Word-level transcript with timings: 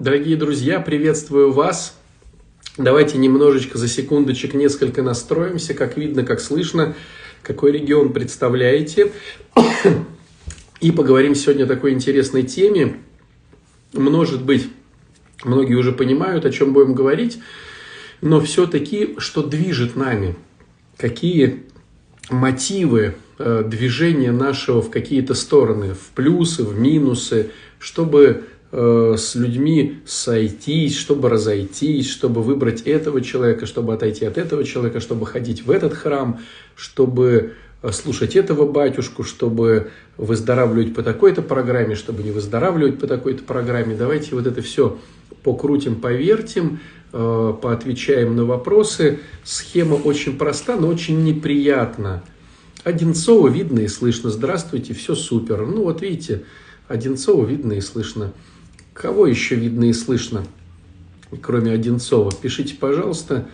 Дорогие 0.00 0.38
друзья, 0.38 0.80
приветствую 0.80 1.52
вас. 1.52 1.94
Давайте 2.78 3.18
немножечко 3.18 3.76
за 3.76 3.86
секундочек 3.86 4.54
несколько 4.54 5.02
настроимся, 5.02 5.74
как 5.74 5.98
видно, 5.98 6.24
как 6.24 6.40
слышно, 6.40 6.94
какой 7.42 7.72
регион 7.72 8.14
представляете. 8.14 9.12
И 10.80 10.90
поговорим 10.90 11.34
сегодня 11.34 11.64
о 11.64 11.66
такой 11.66 11.92
интересной 11.92 12.44
теме. 12.44 12.96
Может 13.92 14.42
быть, 14.42 14.70
многие 15.44 15.74
уже 15.74 15.92
понимают, 15.92 16.46
о 16.46 16.50
чем 16.50 16.72
будем 16.72 16.94
говорить, 16.94 17.38
но 18.22 18.40
все-таки, 18.40 19.16
что 19.18 19.42
движет 19.42 19.96
нами, 19.96 20.34
какие 20.96 21.64
мотивы 22.30 23.16
э, 23.38 23.64
движения 23.66 24.32
нашего 24.32 24.80
в 24.80 24.90
какие-то 24.90 25.34
стороны, 25.34 25.92
в 25.92 26.14
плюсы, 26.14 26.64
в 26.64 26.80
минусы, 26.80 27.50
чтобы 27.78 28.46
с 28.72 29.34
людьми 29.34 29.98
сойтись, 30.06 30.96
чтобы 30.96 31.28
разойтись, 31.28 32.08
чтобы 32.08 32.42
выбрать 32.42 32.82
этого 32.82 33.20
человека, 33.20 33.66
чтобы 33.66 33.94
отойти 33.94 34.24
от 34.24 34.38
этого 34.38 34.62
человека, 34.62 35.00
чтобы 35.00 35.26
ходить 35.26 35.64
в 35.64 35.70
этот 35.72 35.92
храм, 35.92 36.38
чтобы 36.76 37.54
э, 37.82 37.90
слушать 37.90 38.36
этого 38.36 38.70
батюшку, 38.70 39.24
чтобы 39.24 39.90
выздоравливать 40.16 40.94
по 40.94 41.02
такой-то 41.02 41.42
программе, 41.42 41.96
чтобы 41.96 42.22
не 42.22 42.30
выздоравливать 42.30 43.00
по 43.00 43.08
такой-то 43.08 43.42
программе. 43.42 43.96
Давайте 43.96 44.36
вот 44.36 44.46
это 44.46 44.62
все 44.62 44.98
покрутим, 45.42 45.96
повертим, 45.96 46.78
э, 47.12 47.54
поотвечаем 47.60 48.36
на 48.36 48.44
вопросы. 48.44 49.18
Схема 49.42 49.94
очень 49.94 50.38
проста, 50.38 50.76
но 50.76 50.86
очень 50.86 51.24
неприятна. 51.24 52.22
Одинцова 52.84 53.48
видно 53.48 53.80
и 53.80 53.88
слышно. 53.88 54.30
Здравствуйте, 54.30 54.94
все 54.94 55.16
супер. 55.16 55.66
Ну 55.66 55.82
вот 55.82 56.02
видите, 56.02 56.44
Одинцова 56.86 57.44
видно 57.44 57.72
и 57.72 57.80
слышно. 57.80 58.32
Кого 59.00 59.26
еще 59.26 59.54
видно 59.54 59.84
и 59.84 59.94
слышно, 59.94 60.44
кроме 61.40 61.72
Одинцова? 61.72 62.30
Пишите, 62.30 62.74
пожалуйста. 62.74 63.46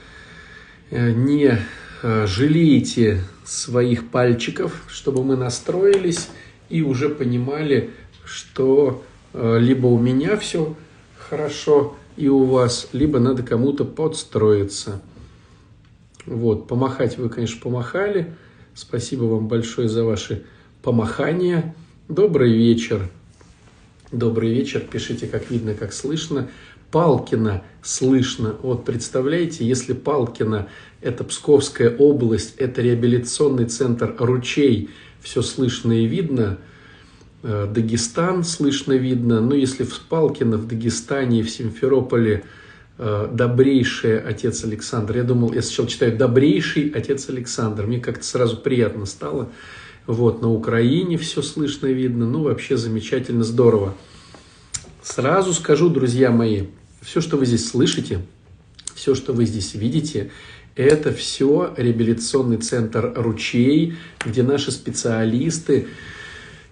Э, 0.90 1.12
не 1.12 1.60
э, 2.02 2.26
жалейте 2.26 3.22
своих 3.44 4.10
пальчиков, 4.10 4.82
чтобы 4.88 5.22
мы 5.22 5.36
настроились 5.36 6.30
и 6.68 6.82
уже 6.82 7.08
понимали, 7.08 7.90
что 8.24 9.04
э, 9.34 9.58
либо 9.60 9.86
у 9.86 10.00
меня 10.00 10.36
все 10.36 10.74
хорошо 11.16 11.96
и 12.16 12.26
у 12.26 12.42
вас, 12.42 12.88
либо 12.92 13.20
надо 13.20 13.44
кому-то 13.44 13.84
подстроиться. 13.84 15.00
Вот, 16.24 16.66
помахать 16.66 17.18
вы, 17.18 17.28
конечно, 17.28 17.60
помахали. 17.62 18.34
Спасибо 18.74 19.26
вам 19.26 19.46
большое 19.46 19.88
за 19.88 20.02
ваши 20.02 20.42
помахания. 20.82 21.72
Добрый 22.08 22.52
вечер. 22.52 23.08
Добрый 24.12 24.54
вечер, 24.54 24.80
пишите, 24.88 25.26
как 25.26 25.50
видно, 25.50 25.74
как 25.74 25.92
слышно. 25.92 26.48
Палкина 26.92 27.64
слышно. 27.82 28.54
Вот 28.62 28.84
представляете, 28.84 29.66
если 29.66 29.94
Палкина– 29.94 30.68
это 31.00 31.24
Псковская 31.24 31.90
область, 31.96 32.54
это 32.58 32.82
реабилитационный 32.82 33.64
центр 33.64 34.14
«Ручей», 34.18 34.90
все 35.20 35.42
слышно 35.42 35.92
и 35.92 36.06
видно. 36.06 36.58
Э, 37.42 37.68
Дагестан 37.68 38.44
слышно 38.44 38.92
видно. 38.92 39.40
Но 39.40 39.56
если 39.56 39.82
в 39.82 39.98
Палкино, 40.02 40.56
в 40.56 40.68
Дагестане 40.68 41.42
в 41.42 41.50
Симферополе 41.50 42.44
э, 42.98 43.28
добрейший 43.32 44.20
отец 44.20 44.62
Александр. 44.62 45.16
Я 45.16 45.24
думал, 45.24 45.52
я 45.52 45.62
сначала 45.62 45.88
читаю 45.88 46.16
«добрейший 46.16 46.90
отец 46.90 47.28
Александр». 47.28 47.86
Мне 47.86 47.98
как-то 47.98 48.24
сразу 48.24 48.56
приятно 48.56 49.04
стало. 49.04 49.50
Вот, 50.06 50.40
на 50.40 50.52
Украине 50.52 51.18
все 51.18 51.42
слышно, 51.42 51.86
видно. 51.86 52.26
Ну, 52.26 52.42
вообще 52.42 52.76
замечательно, 52.76 53.42
здорово. 53.42 53.94
Сразу 55.02 55.52
скажу, 55.52 55.88
друзья 55.88 56.30
мои, 56.30 56.66
все, 57.02 57.20
что 57.20 57.36
вы 57.36 57.46
здесь 57.46 57.68
слышите, 57.68 58.20
все, 58.94 59.14
что 59.14 59.32
вы 59.32 59.46
здесь 59.46 59.74
видите, 59.74 60.30
это 60.76 61.12
все 61.12 61.72
реабилитационный 61.76 62.58
центр 62.58 63.12
«Ручей», 63.16 63.94
где 64.24 64.42
наши 64.42 64.70
специалисты 64.70 65.88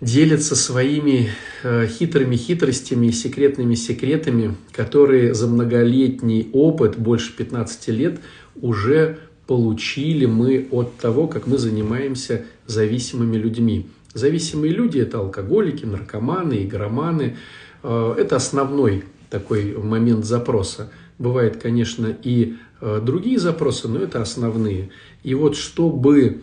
делятся 0.01 0.55
своими 0.55 1.31
э, 1.63 1.87
хитрыми 1.87 2.37
хитростями, 2.37 3.11
секретными 3.11 3.75
секретами, 3.75 4.57
которые 4.73 5.35
за 5.35 5.49
многолетний 5.49 6.51
опыт, 6.53 6.99
больше 6.99 7.35
15 7.35 7.89
лет, 7.89 8.21
уже 8.61 9.19
получили 9.47 10.27
мы 10.27 10.69
от 10.71 10.97
того, 10.97 11.27
как 11.29 11.47
мы 11.47 11.59
занимаемся 11.59 12.47
зависимыми 12.67 13.37
людьми. 13.37 13.87
Зависимые 14.15 14.73
люди– 14.73 14.99
это 15.01 15.19
алкоголики, 15.19 15.85
наркоманы, 15.85 16.65
игроманы. 16.65 17.37
Э, 17.83 18.15
это 18.17 18.37
основной 18.37 19.05
такой 19.29 19.77
момент 19.77 20.25
запроса. 20.25 20.91
Бывает, 21.19 21.61
конечно, 21.61 22.17
и 22.23 22.57
э, 22.81 23.01
другие 23.03 23.39
запросы, 23.39 23.89
но 23.89 24.01
это 24.01 24.23
основные. 24.23 24.91
И 25.25 25.35
вот 25.35 25.57
чтобы 25.57 26.43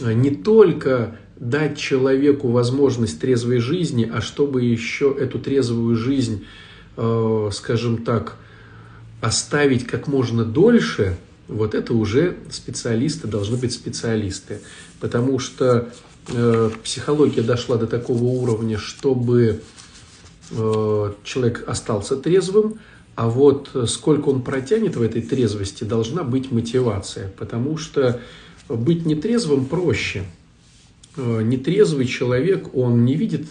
э, 0.00 0.12
не 0.12 0.30
только 0.30 1.18
дать 1.36 1.78
человеку 1.78 2.48
возможность 2.48 3.20
трезвой 3.20 3.58
жизни, 3.58 4.10
а 4.10 4.20
чтобы 4.20 4.62
еще 4.62 5.14
эту 5.18 5.38
трезвую 5.38 5.94
жизнь, 5.94 6.46
скажем 7.52 8.04
так, 8.04 8.36
оставить 9.20 9.86
как 9.86 10.08
можно 10.08 10.46
дольше– 10.46 11.18
вот 11.48 11.74
это 11.74 11.94
уже 11.94 12.36
специалисты, 12.50 13.28
должны 13.28 13.56
быть 13.56 13.72
специалисты. 13.72 14.60
Потому 15.00 15.38
что 15.38 15.90
э, 16.28 16.70
психология 16.82 17.42
дошла 17.42 17.76
до 17.76 17.86
такого 17.86 18.24
уровня, 18.24 18.78
чтобы 18.78 19.62
э, 20.50 21.12
человек 21.24 21.64
остался 21.66 22.16
трезвым, 22.16 22.78
а 23.14 23.28
вот 23.28 23.70
сколько 23.88 24.28
он 24.28 24.42
протянет 24.42 24.96
в 24.96 25.02
этой 25.02 25.22
трезвости, 25.22 25.84
должна 25.84 26.22
быть 26.22 26.52
мотивация. 26.52 27.32
Потому 27.38 27.78
что 27.78 28.20
быть 28.68 29.06
нетрезвым 29.06 29.66
проще. 29.66 30.24
Э, 31.16 31.42
нетрезвый 31.42 32.06
человек, 32.06 32.74
он 32.74 33.04
не 33.04 33.14
видит 33.14 33.46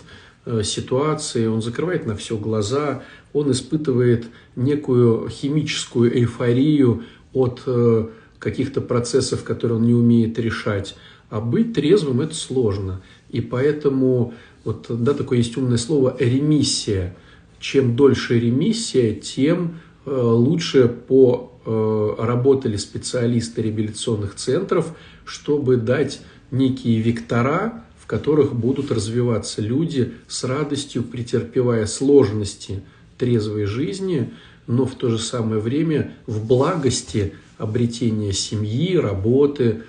э, 0.45 0.61
ситуации, 0.63 1.47
он 1.47 1.61
закрывает 1.61 2.05
на 2.05 2.15
все 2.15 2.37
глаза, 2.37 3.03
он 3.33 3.51
испытывает 3.51 4.27
некую 4.55 5.29
химическую 5.29 6.15
эйфорию, 6.15 7.03
от 7.35 7.61
э, 7.67 8.07
каких-то 8.39 8.81
процессов, 8.81 9.43
которые 9.43 9.77
он 9.77 9.85
не 9.85 9.93
умеет 9.93 10.39
решать. 10.39 10.95
А 11.29 11.41
быть 11.41 11.73
трезвым– 11.73 12.21
это 12.21 12.33
сложно. 12.33 13.01
И 13.29 13.41
поэтому, 13.41 14.33
вот, 14.63 14.85
да, 14.89 15.13
такое 15.13 15.39
есть 15.39 15.57
умное 15.57 15.77
слово 15.77 16.15
«ремиссия». 16.17 17.15
Чем 17.59 17.95
дольше 17.95 18.39
ремиссия, 18.39 19.13
тем 19.13 19.79
э, 20.05 20.15
лучше 20.15 20.87
поработали 20.87 22.75
э, 22.75 22.79
специалисты 22.79 23.61
реабилитационных 23.63 24.35
центров, 24.35 24.95
чтобы 25.25 25.77
дать 25.77 26.21
некие 26.51 27.01
вектора, 27.01 27.83
в 27.99 28.07
которых 28.07 28.53
будут 28.53 28.91
развиваться 28.91 29.61
люди 29.61 30.13
с 30.27 30.43
радостью, 30.43 31.03
претерпевая 31.03 31.85
сложности 31.85 32.81
трезвой 33.17 33.65
жизни– 33.65 34.31
но 34.67 34.85
в 34.85 34.95
то 34.95 35.09
же 35.09 35.19
самое 35.19 35.59
время 35.59 36.13
в 36.25 36.45
благости 36.45 37.33
обретения 37.57 38.33
семьи, 38.33 38.97
работы, 38.97 39.83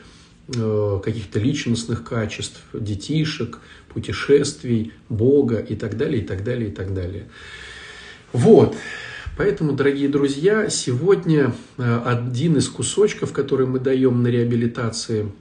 э, 0.54 1.00
каких-то 1.02 1.38
личностных 1.38 2.04
качеств, 2.04 2.60
детишек, 2.72 3.58
путешествий, 3.92 4.92
Бога 5.08 5.58
и 5.58 5.74
так 5.74 5.96
далее, 5.96 6.22
и 6.22 6.26
так 6.26 6.44
далее, 6.44 6.70
и 6.70 6.72
так 6.72 6.94
далее. 6.94 7.28
Вот. 8.32 8.76
Поэтому, 9.36 9.72
дорогие 9.72 10.08
друзья, 10.08 10.70
сегодня 10.70 11.54
э, 11.76 12.00
один 12.04 12.56
из 12.56 12.68
кусочков, 12.68 13.32
который 13.32 13.66
мы 13.66 13.78
даем 13.78 14.22
на 14.22 14.28
реабилитации, 14.28 15.32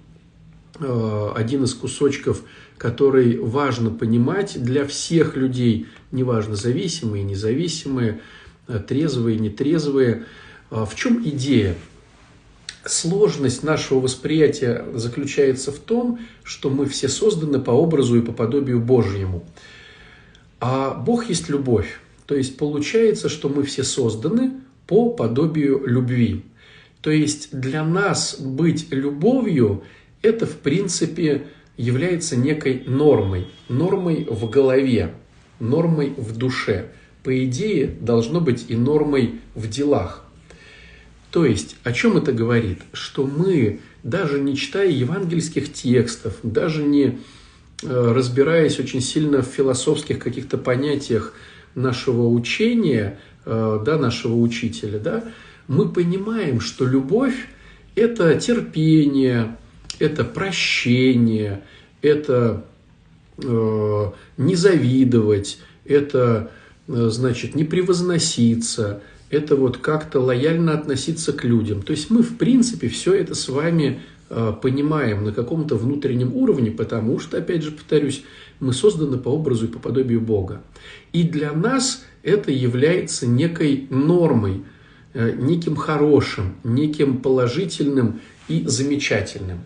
э, 0.79 1.31
один 1.35 1.63
из 1.63 1.74
кусочков, 1.74 2.44
который 2.78 3.38
важно 3.40 3.91
понимать 3.91 4.62
для 4.62 4.85
всех 4.85 5.38
людей, 5.38 5.88
неважно, 6.12 6.56
зависимые, 6.56 7.24
независимые, 7.24 8.22
трезвые, 8.68 9.40
нетрезвые. 9.40 10.25
А 10.69 10.86
в 10.86 10.95
чем 10.95 11.22
идея? 11.24 11.75
Сложность 12.86 13.63
нашего 13.63 14.00
восприятия 14.00 14.86
заключается 14.94 15.72
в 15.72 15.80
том, 15.80 16.19
что 16.44 16.69
мы 16.69 16.86
все 16.86 17.07
созданы 17.07 17.60
по 17.60 17.72
образу 17.72 18.18
и 18.18 18.22
по 18.22 18.31
подобию 18.31 18.80
Божьему. 18.80 19.44
А 20.60 20.94
Бог 20.94 21.30
есть 21.30 21.50
любовь. 21.50 22.00
То 22.28 22.36
есть 22.36 22.57
получается, 22.57 23.30
что 23.30 23.50
мы 23.50 23.63
все 23.63 23.84
созданы 23.84 24.54
по 24.88 25.10
подобию 25.10 25.84
любви. 25.86 26.45
То 27.01 27.12
есть 27.12 27.50
для 27.57 27.84
нас 27.84 28.39
быть 28.39 28.88
любовью– 28.92 29.84
это 30.22 30.45
в 30.45 30.57
принципе 30.57 31.48
является 31.78 32.36
некой 32.36 32.84
нормой. 32.86 33.48
Нормой 33.68 34.28
в 34.30 34.50
голове, 34.50 35.13
нормой 35.60 36.13
в 36.18 36.38
душе– 36.38 36.92
по 37.25 37.44
идее, 37.44 37.88
должно 37.88 38.39
быть 38.39 38.66
и 38.68 38.75
нормой 38.75 39.39
в 39.56 39.68
делах. 39.68 40.24
То 41.31 41.44
есть, 41.44 41.75
о 41.83 41.92
чем 41.92 42.18
это 42.18 42.31
говорит? 42.31 42.83
Что 42.94 43.25
мы, 43.25 43.80
даже 44.04 44.39
не 44.39 44.56
читая 44.56 44.89
евангельских 44.89 45.74
текстов, 45.74 46.36
даже 46.44 46.83
не 46.83 47.18
э, 47.81 48.12
разбираясь 48.13 48.80
очень 48.80 49.01
сильно 49.01 49.42
в 49.42 49.48
философских 49.48 50.19
каких-то 50.19 50.60
понятиях 50.60 51.33
нашего 51.74 52.30
учения, 52.30 53.18
э, 53.44 53.80
да, 53.83 53.98
нашего 53.98 54.36
учителя, 54.36 55.00
да, 55.00 55.24
мы 55.68 55.89
понимаем, 55.89 56.60
что 56.60 56.86
любовь– 56.86 57.48
это 57.95 58.36
терпение, 58.36 59.57
это 59.98 60.24
прощение, 60.24 61.63
это 62.04 62.63
э, 63.39 64.12
не 64.38 64.56
завидовать, 64.56 65.57
это, 65.86 66.51
значит, 66.88 67.56
не 67.56 67.64
превозноситься, 67.64 69.02
это 69.30 69.56
вот 69.56 69.78
как-то 69.78 70.20
лояльно 70.20 70.74
относиться 70.74 71.34
к 71.34 71.44
людям. 71.44 71.82
То 71.82 71.92
есть 71.92 72.10
мы, 72.10 72.22
в 72.22 72.38
принципе, 72.38 72.88
все 72.88 73.14
это 73.14 73.36
с 73.36 73.50
вами 73.50 74.02
э, 74.30 74.54
понимаем 74.62 75.24
на 75.24 75.32
каком-то 75.32 75.76
внутреннем 75.76 76.36
уровне, 76.36 76.72
потому 76.72 77.20
что, 77.20 77.38
опять 77.38 77.64
же, 77.64 77.72
повторюсь, 77.72 78.24
мы 78.60 78.74
созданы 78.74 79.18
по 79.18 79.30
образу 79.30 79.66
и 79.66 79.70
по 79.70 79.80
подобию 79.80 80.22
Бога. 80.22 80.62
И 81.12 81.24
для 81.24 81.52
нас 81.52 82.04
это 82.24 82.52
является 82.52 83.28
некой 83.28 83.88
нормой, 83.90 84.64
э, 85.14 85.32
неким 85.32 85.76
хорошим, 85.76 86.56
неким 86.64 87.18
положительным 87.18 88.22
и 88.48 88.64
замечательным. 88.68 89.60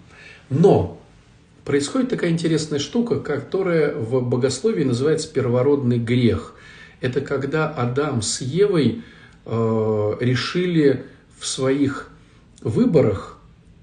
Но 0.49 1.01
происходит 1.65 2.09
такая 2.09 2.31
интересная 2.31 2.79
штука, 2.79 3.19
которая 3.19 3.93
в 3.93 4.21
богословии 4.21 4.83
называется 4.83 5.31
первородный 5.31 5.99
грех. 5.99 6.55
Это 7.01 7.21
когда 7.21 7.69
Адам 7.69 8.21
с 8.21 8.41
Евой 8.41 9.03
э, 9.45 10.13
решили 10.19 11.05
в 11.37 11.47
своих 11.47 12.09
выборах, 12.61 13.37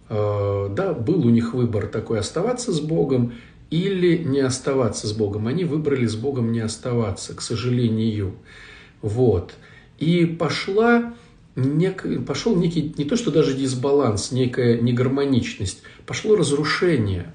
э, 0.09 0.69
да, 0.71 0.93
был 0.93 1.27
у 1.27 1.31
них 1.31 1.55
выбор 1.55 1.87
такой 1.87 2.19
оставаться 2.19 2.73
с 2.73 2.81
Богом 2.81 3.33
или 3.71 4.19
не 4.19 4.41
оставаться 4.41 5.07
с 5.07 5.13
Богом. 5.13 5.47
Они 5.47 5.65
выбрали 5.65 6.07
с 6.07 6.15
Богом 6.15 6.53
не 6.53 6.61
оставаться, 6.61 7.35
к 7.35 7.41
сожалению. 7.41 8.35
Вот. 9.03 9.55
И 9.99 10.27
пошла 10.27 11.15
нек, 11.57 12.07
пошел 12.27 12.55
некий, 12.55 12.95
не 12.97 13.05
то 13.05 13.17
что 13.17 13.31
даже 13.31 13.55
дисбаланс, 13.55 14.31
некая 14.31 14.81
негармоничность, 14.81 15.83
пошло 16.05 16.37
разрушение. 16.37 17.33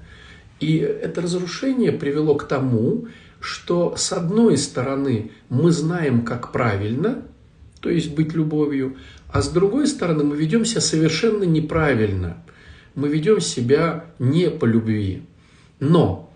И 0.60 0.78
это 0.78 1.22
разрушение 1.22 1.92
привело 1.92 2.36
к 2.36 2.48
тому, 2.48 3.08
что 3.42 3.96
с 3.98 4.14
одной 4.14 4.58
стороны 4.58 5.32
мы 5.50 5.72
знаем, 5.72 6.24
как 6.24 6.52
правильно, 6.52 7.24
то 7.80 7.90
есть 7.90 8.14
быть 8.14 8.34
любовью, 8.34 8.96
а 9.30 9.42
с 9.42 9.50
другой 9.50 9.88
стороны 9.88 10.24
мы 10.24 10.36
ведем 10.36 10.66
себя 10.66 10.82
совершенно 10.82 11.44
неправильно. 11.44 12.38
Мы 12.96 13.08
ведем 13.08 13.42
себя 13.42 14.06
не 14.20 14.50
по 14.50 14.66
любви. 14.66 15.24
Но 15.80 16.32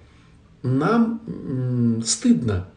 нам 0.63 2.01
стыдно 2.05 2.67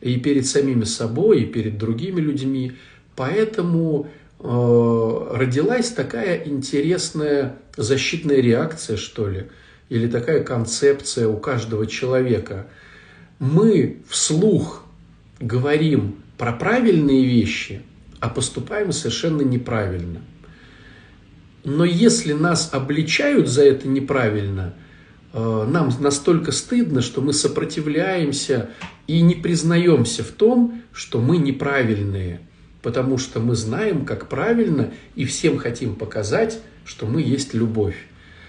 и 0.00 0.18
перед 0.18 0.46
самими 0.46 0.84
собой, 0.84 1.42
и 1.42 1.46
перед 1.46 1.78
другими 1.78 2.20
людьми. 2.20 2.72
Поэтому 3.16 4.10
э, 4.40 5.28
родилась 5.32 5.90
такая 5.90 6.42
интересная 6.44 7.56
защитная 7.76 8.40
реакция, 8.40 8.96
что 8.96 9.28
ли, 9.28 9.46
или 9.88 10.08
такая 10.08 10.42
концепция 10.42 11.28
у 11.28 11.38
каждого 11.38 11.86
человека. 11.86 12.66
Мы 13.42 13.98
вслух 14.08 14.86
говорим 15.40 16.16
про 16.38 16.52
правильные 16.52 17.26
вещи, 17.26 17.82
а 18.20 18.28
поступаем 18.28 18.92
совершенно 18.92 19.42
неправильно. 19.42 20.22
Но 21.64 21.84
если 21.84 22.32
нас 22.32 22.70
обличают 22.72 23.48
за 23.48 23.64
это 23.64 23.86
неправильно– 23.86 24.74
Э, 25.32 25.66
нам 25.68 25.90
настолько 26.00 26.52
стыдно, 26.52 27.00
что 27.00 27.20
мы 27.20 27.32
сопротивляемся 27.32 28.70
и 29.06 29.20
не 29.22 29.34
признаемся 29.34 30.22
в 30.22 30.28
том, 30.28 30.82
что 30.92 31.20
мы 31.20 31.38
неправильные, 31.38 32.40
потому 32.82 33.18
что 33.18 33.40
мы 33.40 33.54
знаем, 33.54 34.04
как 34.04 34.28
правильно, 34.28 34.92
и 35.14 35.24
всем 35.24 35.56
хотим 35.56 35.94
показать, 35.94 36.60
что 36.84 37.06
мы 37.06 37.22
есть 37.22 37.54
любовь. 37.54 37.96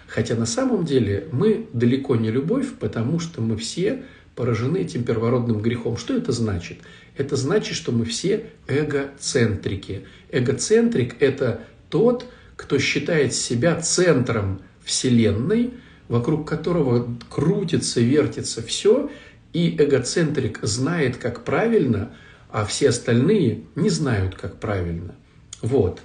Хотя 0.08 0.36
на 0.36 0.46
самом 0.46 0.84
деле 0.86 1.28
мы 1.32 1.68
далеко 1.74 2.16
не 2.18 2.30
любовь, 2.30 2.68
потому 2.80 3.20
что 3.20 3.42
мы 3.42 3.56
все 3.58 4.04
поражены 4.36 4.78
этим 4.80 5.04
первородным 5.04 5.62
грехом. 5.62 5.98
Что 5.98 6.16
это 6.16 6.32
значит? 6.32 6.80
Это 7.18 7.36
значит, 7.36 7.76
что 7.76 7.92
мы 7.92 8.06
все 8.06 8.48
эгоцентрики. 8.68 10.06
Эгоцентрик– 10.32 11.16
это 11.22 11.62
тот, 11.90 12.26
кто 12.56 12.80
считает 12.80 13.34
себя 13.34 13.80
центром 13.80 14.62
Вселенной– 14.84 15.72
вокруг 16.08 16.48
которого 16.48 17.08
крутится, 17.30 18.02
вертится 18.02 18.62
все, 18.62 19.10
и 19.52 19.76
эгоцентрик 19.76 20.60
знает, 20.62 21.18
как 21.18 21.44
правильно, 21.44 22.14
а 22.50 22.66
все 22.66 22.90
остальные 22.90 23.64
не 23.76 23.90
знают, 23.90 24.36
как 24.36 24.60
правильно. 24.60 25.16
Вот. 25.62 26.02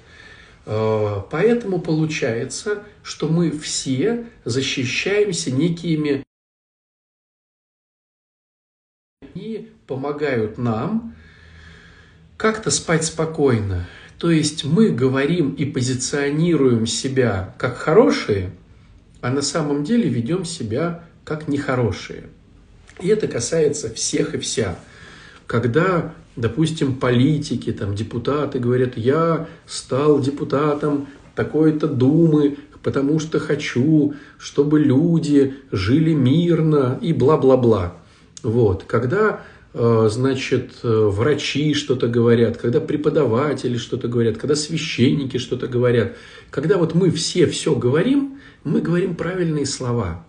Э, 0.66 1.16
поэтому 1.30 1.80
получается, 1.80 2.84
что 3.02 3.28
мы 3.28 3.50
все 3.50 4.26
защищаемся 4.44 5.50
некими 5.50 6.22
помогают 9.88 10.58
нам 10.58 11.16
как-то 12.36 12.70
спать 12.70 13.04
спокойно. 13.04 13.88
То 14.18 14.30
есть 14.30 14.64
мы 14.64 14.90
говорим 14.90 15.50
и 15.50 15.64
позиционируем 15.64 16.86
себя 16.86 17.54
как 17.58 17.76
хорошие– 17.76 18.52
а 19.20 19.30
на 19.30 19.42
самом 19.42 19.84
деле 19.84 20.08
ведем 20.08 20.44
себя 20.44 21.04
как 21.24 21.48
нехорошие. 21.48 22.24
И 23.00 23.08
это 23.08 23.28
касается 23.28 23.92
всех 23.92 24.34
и 24.34 24.38
вся. 24.38 24.78
Когда, 25.46 26.14
допустим, 26.36 26.96
политики, 26.96 27.72
там, 27.72 27.94
депутаты 27.94 28.58
говорят, 28.58 28.96
я 28.96 29.46
стал 29.66 30.20
депутатом 30.20 31.08
такой-то 31.34 31.86
думы, 31.86 32.58
потому 32.82 33.18
что 33.18 33.38
хочу, 33.38 34.14
чтобы 34.38 34.80
люди 34.80 35.54
жили 35.70 36.12
мирно 36.12 36.98
и 37.00 37.12
бла-бла-бла. 37.12 37.94
Вот. 38.42 38.84
Когда 38.84 39.42
значит, 39.74 40.76
э, 40.82 40.88
врачи 40.88 41.74
что-то 41.74 42.08
говорят, 42.08 42.56
когда 42.56 42.80
преподаватели 42.80 43.76
что-то 43.76 44.08
говорят, 44.08 44.38
когда 44.38 44.54
священники 44.54 45.36
что-то 45.36 45.66
говорят, 45.66 46.16
когда 46.50 46.78
вот 46.78 46.94
мы 46.94 47.10
все 47.10 47.46
все 47.46 47.74
говорим, 47.74 48.40
мы 48.64 48.80
говорим 48.80 49.14
правильные 49.14 49.66
слова. 49.66 50.26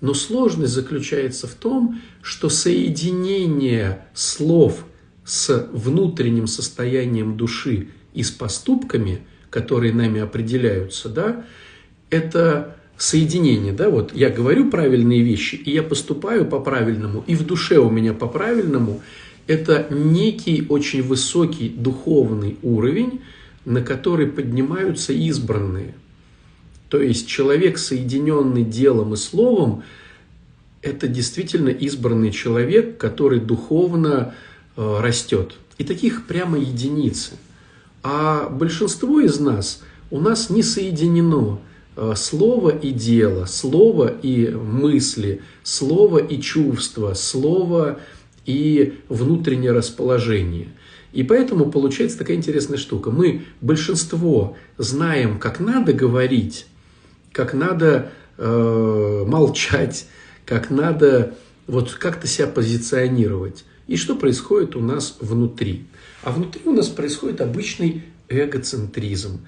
Но 0.00 0.14
сложность 0.14 0.74
заключается 0.74 1.46
в 1.46 1.54
том, 1.54 2.00
что 2.22 2.50
соединение 2.50 4.06
слов 4.14 4.84
с 5.24 5.68
внутренним 5.72 6.46
состоянием 6.46 7.36
души 7.36 7.88
и 8.14 8.22
с 8.22 8.30
поступками, 8.30 9.26
которые 9.50 9.92
нами 9.92 10.20
определяются, 10.20 11.08
да, 11.08 11.44
это 12.10 12.77
соединение, 12.98 13.72
да, 13.72 13.88
вот 13.88 14.14
я 14.14 14.28
говорю 14.28 14.70
правильные 14.70 15.22
вещи, 15.22 15.54
и 15.54 15.70
я 15.70 15.82
поступаю 15.82 16.44
по-правильному, 16.44 17.24
и 17.26 17.34
в 17.34 17.46
душе 17.46 17.78
у 17.78 17.88
меня 17.88 18.12
по-правильному, 18.12 19.00
это 19.46 19.86
некий 19.90 20.66
очень 20.68 21.02
высокий 21.02 21.70
духовный 21.70 22.58
уровень, 22.62 23.22
на 23.64 23.82
который 23.82 24.26
поднимаются 24.26 25.14
избранные– 25.14 25.94
то 26.88 27.00
есть 27.00 27.28
человек, 27.28 27.78
соединенный 27.78 28.64
делом 28.64 29.14
и 29.14 29.16
словом, 29.16 29.82
это 30.80 31.06
действительно 31.06 31.68
избранный 31.68 32.30
человек, 32.30 32.96
который 32.98 33.40
духовно 33.40 34.34
э, 34.76 35.00
растет. 35.00 35.56
И 35.76 35.84
таких 35.84 36.26
прямо 36.26 36.58
единицы. 36.58 37.32
А 38.02 38.48
большинство 38.48 39.20
из 39.20 39.38
нас, 39.38 39.82
у 40.10 40.20
нас 40.20 40.50
не 40.50 40.62
соединено 40.62 41.60
слово 42.14 42.70
и 42.70 42.90
дело, 42.90 43.46
слово 43.46 44.12
и 44.22 44.48
мысли, 44.50 45.42
слово 45.62 46.18
и 46.18 46.40
чувство, 46.40 47.14
слово 47.14 47.98
и 48.46 48.98
внутреннее 49.08 49.72
расположение. 49.72 50.68
И 51.12 51.22
поэтому 51.22 51.70
получается 51.70 52.18
такая 52.18 52.36
интересная 52.36 52.78
штука. 52.78 53.10
Мы 53.10 53.42
большинство 53.60 54.56
знаем, 54.76 55.38
как 55.38 55.58
надо 55.60 55.92
говорить, 55.92 56.66
как 57.32 57.54
надо 57.54 58.10
э, 58.36 59.24
молчать, 59.26 60.06
как 60.44 60.70
надо 60.70 61.34
вот 61.66 61.92
как-то 61.92 62.26
себя 62.26 62.46
позиционировать. 62.46 63.64
И 63.86 63.96
что 63.96 64.16
происходит 64.16 64.76
у 64.76 64.80
нас 64.80 65.16
внутри? 65.20 65.86
А 66.22 66.30
внутри 66.30 66.62
у 66.66 66.72
нас 66.72 66.88
происходит 66.88 67.40
обычный 67.40 68.02
эгоцентризм. 68.28 69.40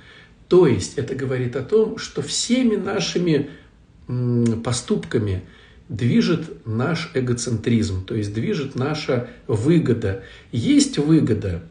То 0.50 0.66
есть 0.66 0.99
это 0.99 1.14
говорит 1.14 1.54
о 1.54 1.62
том, 1.62 1.97
что 1.97 2.23
всеми 2.23 2.75
нашими 2.75 3.50
поступками 4.64 5.45
движет 5.88 6.66
наш 6.66 7.12
эгоцентризм, 7.14 8.04
то 8.04 8.16
есть 8.16 8.35
движет 8.35 8.75
наша 8.75 9.28
выгода. 9.47 10.25
Есть 10.50 10.99
выгода, 10.99 11.62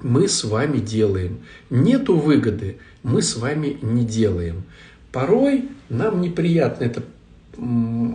мы 0.00 0.28
с 0.28 0.44
вами 0.44 0.78
делаем. 0.78 1.40
Нету 1.68 2.16
выгоды, 2.16 2.76
мы 3.02 3.22
с 3.22 3.34
вами 3.36 3.76
не 3.82 4.04
делаем. 4.04 4.62
Порой 5.10 5.68
нам 5.88 6.20
неприятно 6.20 6.84
это 6.84 7.02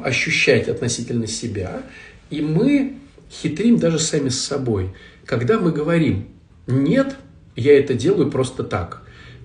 ощущать 0.06 0.70
относительно 0.70 1.28
себя, 1.28 1.84
и 2.30 2.40
мы 2.40 2.96
хитрим 3.30 3.78
даже 3.78 4.00
сами 4.00 4.30
с 4.30 4.40
собой. 4.40 4.94
Когда 5.26 5.60
мы 5.60 5.74
говорим 5.74 6.28
Нет, 6.66 7.18
я 7.58 7.78
это 7.78 7.94
делаю 7.94 8.32
просто 8.32 8.64
так. 8.64 9.02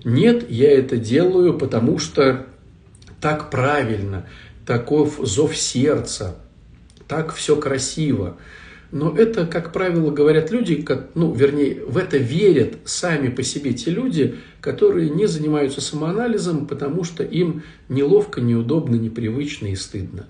Нет, 0.07 0.49
я 0.49 0.71
это 0.71 0.95
делаю, 0.95 1.57
потому 1.57 1.99
что 1.99 2.45
так 3.19 3.49
правильно, 3.49 4.25
таков 4.65 5.19
зов 5.21 5.53
сердца, 5.53 6.37
так 7.09 7.33
все 7.33 7.57
красиво. 7.57 8.37
Но 8.93 9.13
это, 9.13 9.45
как 9.45 9.73
правило, 9.73 10.09
говорят 10.09 10.49
люди, 10.49 10.85
ну, 11.13 11.33
вернее, 11.33 11.83
в 11.85 11.97
это 11.97 12.15
верят 12.15 12.77
сами 12.85 13.27
по 13.27 13.43
себе 13.43 13.73
те 13.73 13.91
люди, 13.91 14.37
которые 14.61 15.09
не 15.09 15.25
занимаются 15.25 15.81
самоанализом, 15.81 16.67
потому 16.67 17.03
что 17.03 17.23
им 17.23 17.63
неловко, 17.89 18.39
неудобно, 18.39 18.95
непривычно 18.95 19.67
и 19.67 19.75
стыдно. 19.75 20.27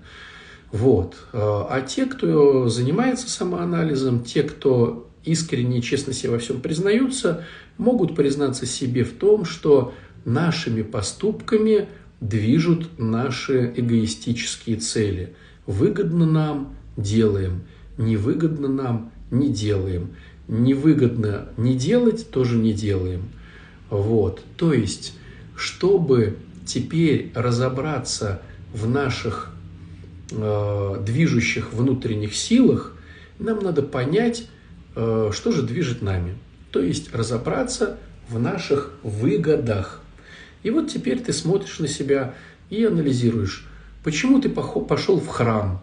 Вот. 0.72 1.14
А 1.32 1.80
те, 1.82 2.06
кто 2.06 2.68
занимается 2.68 3.30
самоанализом, 3.30 4.24
те, 4.24 4.42
кто 4.42 5.08
искренне 5.24 5.78
и 5.78 5.82
честно 5.82 6.12
себе 6.12 6.32
во 6.32 6.38
всем 6.40 6.60
признаются, 6.60 7.44
могут 7.78 8.14
признаться 8.14 8.66
себе 8.66 9.04
в 9.04 9.12
том, 9.14 9.44
что 9.44 9.94
нашими 10.24 10.82
поступками 10.82 11.88
движут 12.20 12.98
наши 12.98 13.72
эгоистические 13.76 14.76
цели. 14.76 15.34
Выгодно 15.66 16.26
нам– 16.26 16.76
делаем, 16.96 17.62
невыгодно 17.96 18.68
нам– 18.68 19.12
не 19.30 19.48
делаем. 19.48 20.10
Невыгодно 20.48 21.48
не 21.56 21.76
делать– 21.76 22.30
тоже 22.30 22.56
не 22.56 22.72
делаем. 22.72 23.30
Вот. 23.90 24.42
То 24.56 24.72
есть, 24.72 25.14
чтобы 25.54 26.36
теперь 26.66 27.30
разобраться 27.34 28.42
в 28.72 28.88
наших 28.88 29.52
э, 30.30 31.02
движущих 31.04 31.72
внутренних 31.72 32.34
силах, 32.34 32.94
нам 33.38 33.62
надо 33.62 33.82
понять, 33.82 34.48
э, 34.94 35.30
что 35.32 35.52
же 35.52 35.62
движет 35.62 36.02
нами. 36.02 36.36
То 36.78 36.84
есть 36.84 37.12
разобраться 37.12 37.98
в 38.28 38.38
наших 38.38 38.92
выгодах. 39.02 40.00
И 40.62 40.70
вот 40.70 40.88
теперь 40.88 41.18
ты 41.18 41.32
смотришь 41.32 41.80
на 41.80 41.88
себя 41.88 42.36
и 42.70 42.84
анализируешь, 42.84 43.66
почему 44.04 44.40
ты 44.40 44.48
пошел 44.48 45.18
в 45.18 45.26
храм 45.26 45.82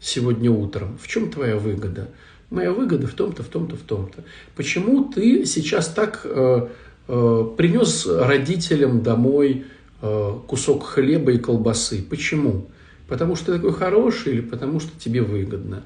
сегодня 0.00 0.50
утром, 0.50 0.96
в 0.96 1.06
чем 1.06 1.30
твоя 1.30 1.58
выгода? 1.58 2.08
Моя 2.48 2.72
выгода 2.72 3.06
в 3.06 3.12
том-то, 3.12 3.42
в 3.42 3.48
том-то, 3.48 3.76
в 3.76 3.80
том-то. 3.80 4.24
Почему 4.56 5.04
ты 5.04 5.44
сейчас 5.44 5.88
так 5.88 6.22
э, 6.24 6.68
э, 7.08 7.44
принес 7.54 8.06
родителям 8.06 9.02
домой 9.02 9.66
э, 10.00 10.32
кусок 10.46 10.84
хлеба 10.84 11.32
и 11.32 11.38
колбасы? 11.38 12.02
Почему? 12.08 12.68
Потому 13.06 13.36
что 13.36 13.52
ты 13.52 13.58
такой 13.58 13.74
хороший 13.74 14.32
или 14.32 14.40
потому 14.40 14.80
что 14.80 14.98
тебе 14.98 15.20
выгодно? 15.20 15.82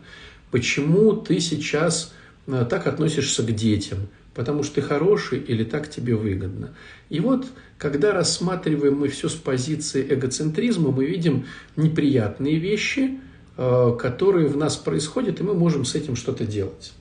Почему 0.52 1.14
ты 1.14 1.40
сейчас 1.40 2.14
э, 2.46 2.64
так 2.70 2.86
относишься 2.86 3.42
к 3.42 3.52
детям? 3.52 4.06
Потому 4.36 4.62
что 4.62 4.76
ты 4.76 4.82
хороший 4.82 5.38
или 5.38 5.64
так 5.64 5.90
тебе 5.90 6.14
выгодно. 6.14 6.74
И 7.08 7.20
вот, 7.20 7.46
когда 7.78 8.12
рассматриваем 8.12 8.98
мы 8.98 9.08
все 9.08 9.30
с 9.30 9.34
позиции 9.34 10.06
эгоцентризма, 10.14 10.90
мы 10.90 11.06
видим 11.06 11.46
неприятные 11.74 12.58
вещи, 12.58 13.18
э, 13.56 13.96
которые 13.98 14.46
в 14.48 14.56
нас 14.58 14.76
происходят, 14.76 15.40
и 15.40 15.42
мы 15.42 15.54
можем 15.54 15.86
с 15.86 15.94
этим 15.94 16.16
что-то 16.16 16.44
делать. 16.44 16.92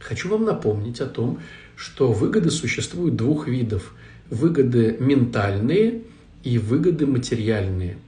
Хочу 0.00 0.30
вам 0.30 0.46
напомнить 0.46 1.02
о 1.02 1.06
том, 1.06 1.40
что 1.76 2.10
выгоды 2.10 2.50
существуют 2.50 3.16
двух 3.16 3.48
видов. 3.48 3.92
Выгоды 4.30 4.96
ментальные 4.98 6.04
и 6.42 6.56
выгоды 6.56 7.06
материальные. 7.06 7.98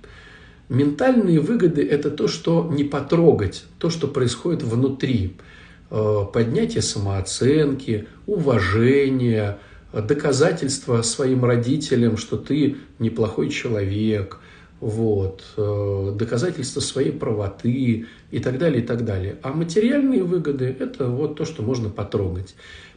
Ментальные 0.71 1.41
выгоды– 1.41 1.83
это 1.91 2.11
то, 2.11 2.29
что 2.29 2.67
не 2.73 2.85
потрогать, 2.85 3.67
то, 3.79 3.91
что 3.91 4.09
происходит 4.09 4.63
внутри– 4.63 5.37
поднятие 5.91 6.83
самооценки, 6.83 8.09
уважение, 8.27 9.59
доказательство 9.93 11.03
своим 11.03 11.45
родителям, 11.45 12.17
что 12.17 12.37
ты 12.37 12.77
неплохой 12.99 13.49
человек, 13.49 14.39
вот, 14.81 15.45
э, 15.57 16.13
доказательство 16.17 16.81
своей 16.81 17.11
правоты 17.11 18.07
и 18.31 18.39
так 18.39 18.59
далее, 18.59 18.83
и 18.83 18.87
так 18.87 19.05
далее. 19.05 19.37
А 19.43 19.53
материальные 19.53 20.23
выгоды– 20.23 20.77
это 20.79 21.09
вот 21.09 21.37
то, 21.37 21.45
что 21.45 21.63
можно 21.63 21.89
потрогать. 21.89 22.55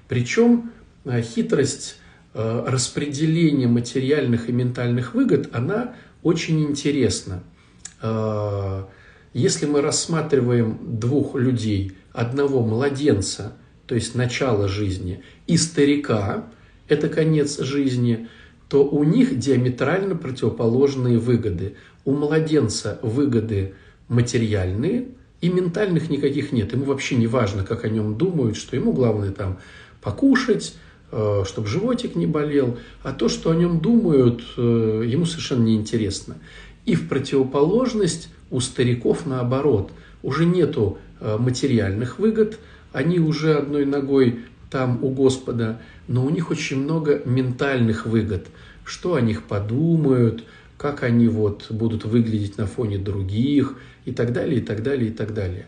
Причем 0.08 0.72
э, 1.06 1.22
хитрость 1.22 1.98
распределения 2.34 3.68
материальных 3.68 4.48
и 4.48 4.54
ментальных 4.54 5.16
выгод, 5.16 5.50
она 5.52 5.96
очень 6.24 6.64
интересна. 6.64 7.44
Если 9.34 9.66
мы 9.66 9.82
рассматриваем 9.82 11.00
двух 11.00 11.36
людей– 11.36 11.94
одного 12.14 12.62
младенца, 12.62 13.54
то 13.86 13.96
есть 13.96 14.16
начало 14.16 14.68
жизни, 14.68 15.24
и 15.48 15.58
старика, 15.58 16.48
это 16.88 17.10
конец 17.10 17.60
жизни, 17.60 18.28
то 18.70 18.88
у 18.88 19.04
них 19.04 19.38
диаметрально 19.38 20.16
противоположные 20.16 21.18
выгоды. 21.18 21.76
У 22.06 22.12
младенца 22.12 23.00
выгоды 23.02 23.74
материальные, 24.08 25.10
и 25.42 25.50
ментальных 25.50 26.10
никаких 26.10 26.52
нет. 26.52 26.72
Ему 26.74 26.86
вообще 26.86 27.16
не 27.16 27.28
важно, 27.28 27.64
как 27.64 27.84
о 27.84 27.90
нем 27.90 28.16
думают, 28.16 28.58
что 28.58 28.76
ему 28.76 28.94
главное 28.94 29.32
там 29.32 29.60
покушать, 30.02 30.76
э, 31.12 31.44
чтобы 31.48 31.68
животик 31.68 32.16
не 32.16 32.28
болел, 32.28 32.78
а 33.04 33.12
то, 33.12 33.28
что 33.28 33.50
о 33.50 33.56
нем 33.56 33.80
думают, 33.80 34.44
э, 34.58 35.04
ему 35.08 35.26
совершенно 35.26 35.64
неинтересно. 35.64 36.38
И 36.86 36.96
в 36.96 37.10
противоположность 37.10 38.30
у 38.51 38.60
стариков 38.60 39.25
наоборот. 39.25 39.91
Уже 40.22 40.46
нету 40.46 41.00
Э, 41.24 41.38
материальных 41.38 42.17
выгод, 42.17 42.58
они 42.93 43.20
уже 43.20 43.53
одной 43.53 43.86
ногой 43.86 44.39
там 44.72 45.03
у 45.03 45.10
Господа, 45.12 45.79
но 46.08 46.25
у 46.25 46.31
них 46.31 46.50
очень 46.50 46.81
много 46.81 47.22
ментальных 47.25 48.08
выгод. 48.08 48.48
Что 48.84 49.13
о 49.13 49.22
них 49.22 49.43
подумают, 49.43 50.43
как 50.79 51.03
они 51.03 51.27
вот 51.27 51.67
будут 51.70 52.05
выглядеть 52.05 52.58
на 52.58 52.65
фоне 52.65 52.98
других 52.98 53.75
и 54.05 54.12
так 54.12 54.34
далее, 54.34 54.62
и 54.62 54.63
так 54.63 54.81
далее, 54.81 55.12
и 55.12 55.13
так 55.13 55.36
далее. 55.36 55.67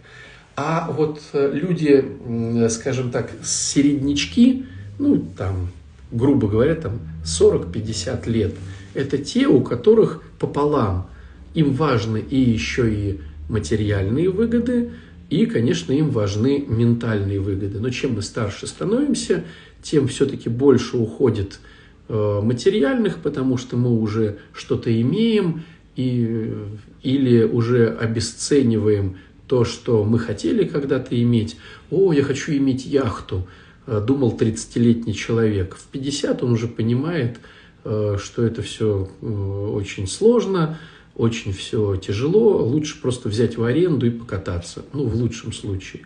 А 0.56 0.92
вот 0.92 1.22
э, 1.34 1.52
люди, 1.54 2.68
скажем 2.70 3.12
так, 3.12 3.30
середнячки, 3.44 4.66
ну 4.98 5.24
там, 5.38 5.70
грубо 6.12 6.48
говоря, 6.48 6.74
там 6.74 7.00
40-50 7.26 8.28
лет, 8.28 8.56
это 8.96 9.20
те, 9.20 9.46
у 9.46 9.62
которых 9.62 10.24
пополам. 10.40 11.08
Им 11.54 11.74
важны 11.74 12.24
и 12.28 12.40
еще 12.40 12.94
и 12.94 13.20
материальные 13.50 14.30
выгоды, 14.30 14.92
и, 15.30 15.46
конечно, 15.46 15.92
им 15.94 16.10
важны 16.10 16.64
ментальные 16.68 17.40
выгоды. 17.40 17.80
Но 17.80 17.90
чем 17.90 18.16
мы 18.16 18.22
старше 18.22 18.68
становимся, 18.68 19.44
тем 19.82 20.08
все-таки 20.08 20.50
больше 20.50 20.98
уходит 20.98 21.60
э, 22.08 22.40
материальных, 22.42 23.18
потому 23.18 23.58
что 23.58 23.78
мы 23.78 24.00
уже 24.00 24.38
что-то 24.54 24.90
имеем 25.02 25.64
и, 25.96 26.54
или 27.02 27.44
уже 27.44 27.90
обесцениваем 27.90 29.18
то, 29.48 29.66
что 29.66 30.04
мы 30.04 30.20
хотели 30.20 30.64
когда-то 30.64 31.22
иметь. 31.22 31.58
О, 31.92 32.14
я 32.14 32.24
хочу 32.24 32.54
иметь 32.54 32.86
яхту, 32.86 33.48
э, 33.86 34.04
думал 34.06 34.38
30-летний 34.40 35.14
человек. 35.14 35.76
В 35.76 35.88
50 35.88 36.44
он 36.44 36.54
уже 36.54 36.68
понимает, 36.68 37.40
э, 37.84 38.18
что 38.22 38.44
это 38.44 38.62
все 38.62 39.10
очень 39.22 40.08
сложно, 40.08 40.80
очень 41.16 41.54
все 41.54 41.96
тяжело, 41.96 42.64
лучше 42.66 43.02
просто 43.02 43.30
взять 43.30 43.58
в 43.58 43.64
аренду 43.64 44.08
и 44.08 44.10
покататься, 44.10 44.86
ну, 44.94 45.06
в 45.06 45.16
лучшем 45.16 45.54
случае. 45.54 46.04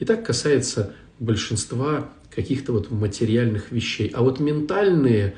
И 0.00 0.04
так 0.04 0.24
касается 0.24 0.94
большинства 1.18 2.08
каких-то 2.34 2.72
вот 2.72 2.90
материальных 2.90 3.70
вещей. 3.72 4.10
А 4.14 4.22
вот 4.22 4.40
ментальные, 4.40 5.34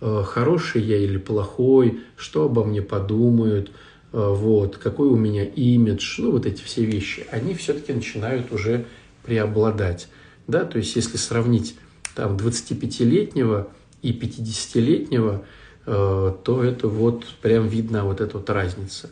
э, 0.00 0.22
хороший 0.24 0.82
я 0.82 0.98
или 0.98 1.18
плохой, 1.18 2.00
что 2.16 2.44
обо 2.44 2.64
мне 2.64 2.82
подумают, 2.82 3.70
э, 3.70 3.72
вот, 4.12 4.76
какой 4.76 5.08
у 5.08 5.16
меня 5.16 5.44
имидж, 5.44 6.20
ну, 6.20 6.32
вот 6.32 6.46
эти 6.46 6.62
все 6.62 6.84
вещи, 6.84 7.26
они 7.30 7.54
все-таки 7.54 7.92
начинают 7.92 8.52
уже 8.52 8.86
преобладать. 9.24 10.08
Да? 10.46 10.64
То 10.64 10.78
есть, 10.78 10.96
если 10.96 11.16
сравнить 11.16 11.76
там 12.14 12.36
25-летнего 12.36 13.68
и 14.02 14.12
50-летнего, 14.12 15.34
Э, 15.34 15.44
то 15.84 16.62
это 16.62 16.88
вот 16.88 17.24
прям 17.40 17.68
видна 17.68 18.04
вот 18.04 18.20
эта 18.20 18.36
вот 18.38 18.48
разница. 18.50 19.10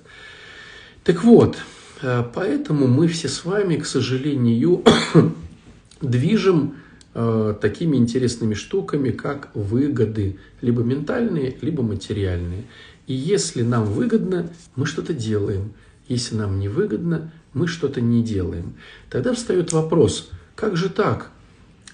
Так 1.08 1.24
вот, 1.24 1.56
э, 2.02 2.22
поэтому 2.34 2.86
мы 2.86 3.08
все 3.08 3.28
с 3.28 3.44
вами, 3.44 3.76
к 3.76 3.86
сожалению, 3.86 4.84
движем 6.02 6.74
э, 7.14 7.54
такими 7.60 7.96
интересными 7.96 8.52
штуками, 8.52 9.10
как 9.10 9.48
выгоды, 9.54 10.38
либо 10.60 10.82
ментальные, 10.82 11.56
либо 11.62 11.82
материальные. 11.82 12.64
И 13.06 13.14
если 13.14 13.62
нам 13.62 13.86
выгодно, 13.86 14.50
мы 14.76 14.84
что-то 14.84 15.14
делаем. 15.14 15.72
Если 16.08 16.36
нам 16.36 16.60
не 16.60 16.68
выгодно, 16.68 17.32
мы 17.54 17.66
что-то 17.66 18.02
не 18.02 18.22
делаем. 18.22 18.74
Тогда 19.08 19.32
встает 19.32 19.72
вопрос, 19.72 20.30
как 20.54 20.76
же 20.76 20.90
так? 20.90 21.30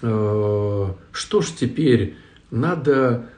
Что 0.01 0.95
ж 1.41 1.45
теперь 1.57 2.15
надо 2.51 3.25
Э, 3.25 3.34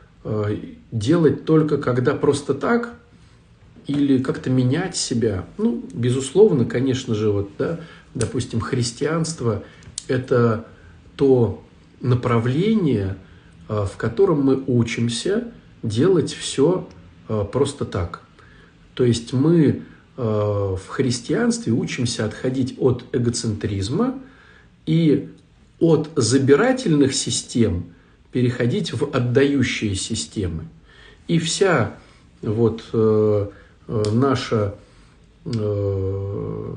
делать 0.92 1.46
только 1.46 1.78
когда 1.78 2.14
просто 2.14 2.54
так, 2.54 2.94
или 3.88 4.22
как-то 4.22 4.50
менять 4.50 4.96
себя. 4.96 5.46
Ну, 5.58 5.84
безусловно, 5.94 6.66
конечно 6.66 7.16
же, 7.16 7.32
вот, 7.32 7.50
да, 7.58 7.80
допустим, 8.14 8.60
христианство– 8.60 9.64
это 10.08 10.66
то 11.16 11.64
направление, 12.02 13.18
э, 13.70 13.86
в 13.86 13.98
котором 13.98 14.42
мы 14.42 14.64
учимся 14.68 15.52
делать 15.84 16.34
все 16.34 16.88
э, 17.30 17.46
просто 17.52 17.86
так. 17.86 18.22
То 18.94 19.04
есть 19.04 19.34
мы 19.34 19.84
в 20.18 20.82
христианстве 20.88 21.72
учимся 21.74 22.26
отходить 22.26 22.74
от 22.80 23.06
эгоцентризма 23.12 24.16
и 24.88 25.30
от 25.80 26.10
забирательных 26.16 27.14
систем 27.14 27.94
переходить 28.32 28.94
в 28.94 29.16
отдающие 29.16 29.96
системы. 29.96 30.66
И 31.28 31.40
вся 31.40 31.96
вот 32.42 32.84
э, 32.94 33.48
э, 33.88 34.04
наша 34.12 34.76
э, 35.46 36.74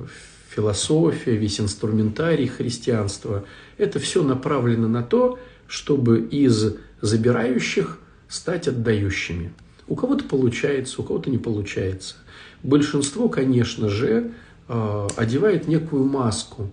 философия, 0.48 1.36
весь 1.36 1.60
инструментарий 1.60 2.46
христианства, 2.46 3.44
это 3.78 3.98
все 3.98 4.22
направлено 4.22 4.88
на 4.88 5.02
то, 5.02 5.38
чтобы 5.66 6.20
из 6.20 6.76
забирающих 7.00 7.98
стать 8.28 8.68
отдающими. 8.68 9.52
У 9.86 9.96
кого-то 9.96 10.24
получается, 10.24 11.00
у 11.00 11.04
кого-то 11.04 11.30
не 11.30 11.38
получается. 11.38 12.16
Большинство, 12.62 13.28
конечно 13.28 13.88
же, 13.88 14.32
э, 14.68 15.08
одевает 15.16 15.66
некую 15.68 16.04
маску, 16.04 16.70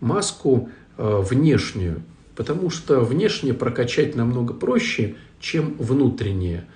маску 0.00 0.68
э, 0.96 1.22
внешнюю, 1.22 2.02
потому 2.36 2.70
что 2.70 3.00
внешне 3.00 3.54
прокачать 3.54 4.14
намного 4.14 4.54
проще, 4.54 5.16
чем 5.40 5.74
внутреннее– 5.78 6.66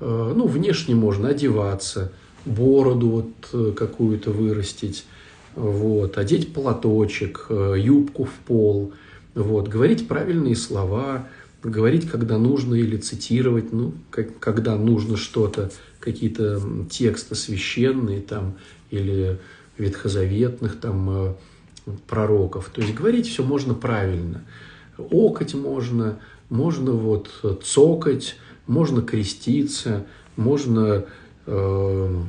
Э, 0.00 0.32
ну, 0.34 0.46
внешне 0.46 0.94
можно 0.94 1.28
одеваться, 1.28 2.12
бороду 2.44 3.08
вот 3.08 3.30
э, 3.52 3.72
какую-то 3.76 4.30
вырастить, 4.30 5.04
вот, 5.54 6.16
одеть 6.16 6.54
платочек, 6.54 7.46
э, 7.50 7.74
юбку 7.78 8.24
в 8.24 8.32
пол, 8.46 8.92
вот, 9.34 9.68
говорить 9.68 10.08
правильные 10.08 10.56
слова, 10.56 11.28
говорить, 11.62 12.10
когда 12.10 12.38
нужно, 12.38 12.74
или 12.74 12.96
цитировать, 12.96 13.72
ну, 13.72 13.92
как, 14.10 14.38
когда 14.38 14.76
нужно 14.76 15.18
что-то, 15.18 15.70
какие-то 15.98 16.62
тексты 16.88 17.34
священные 17.34 18.22
там, 18.22 18.54
или 18.90 19.38
ветхозаветных 19.76 20.80
там 20.80 21.36
пророков. 22.06 22.70
То 22.72 22.80
есть 22.80 22.94
говорить 22.94 23.26
все 23.26 23.42
можно 23.42 23.74
правильно. 23.74 24.42
Окать 25.10 25.54
можно, 25.54 26.18
можно 26.48 26.92
вот 26.92 27.30
цокать, 27.64 28.36
можно 28.66 29.02
креститься, 29.02 30.06
можно 30.36 31.04
э, 31.46 32.22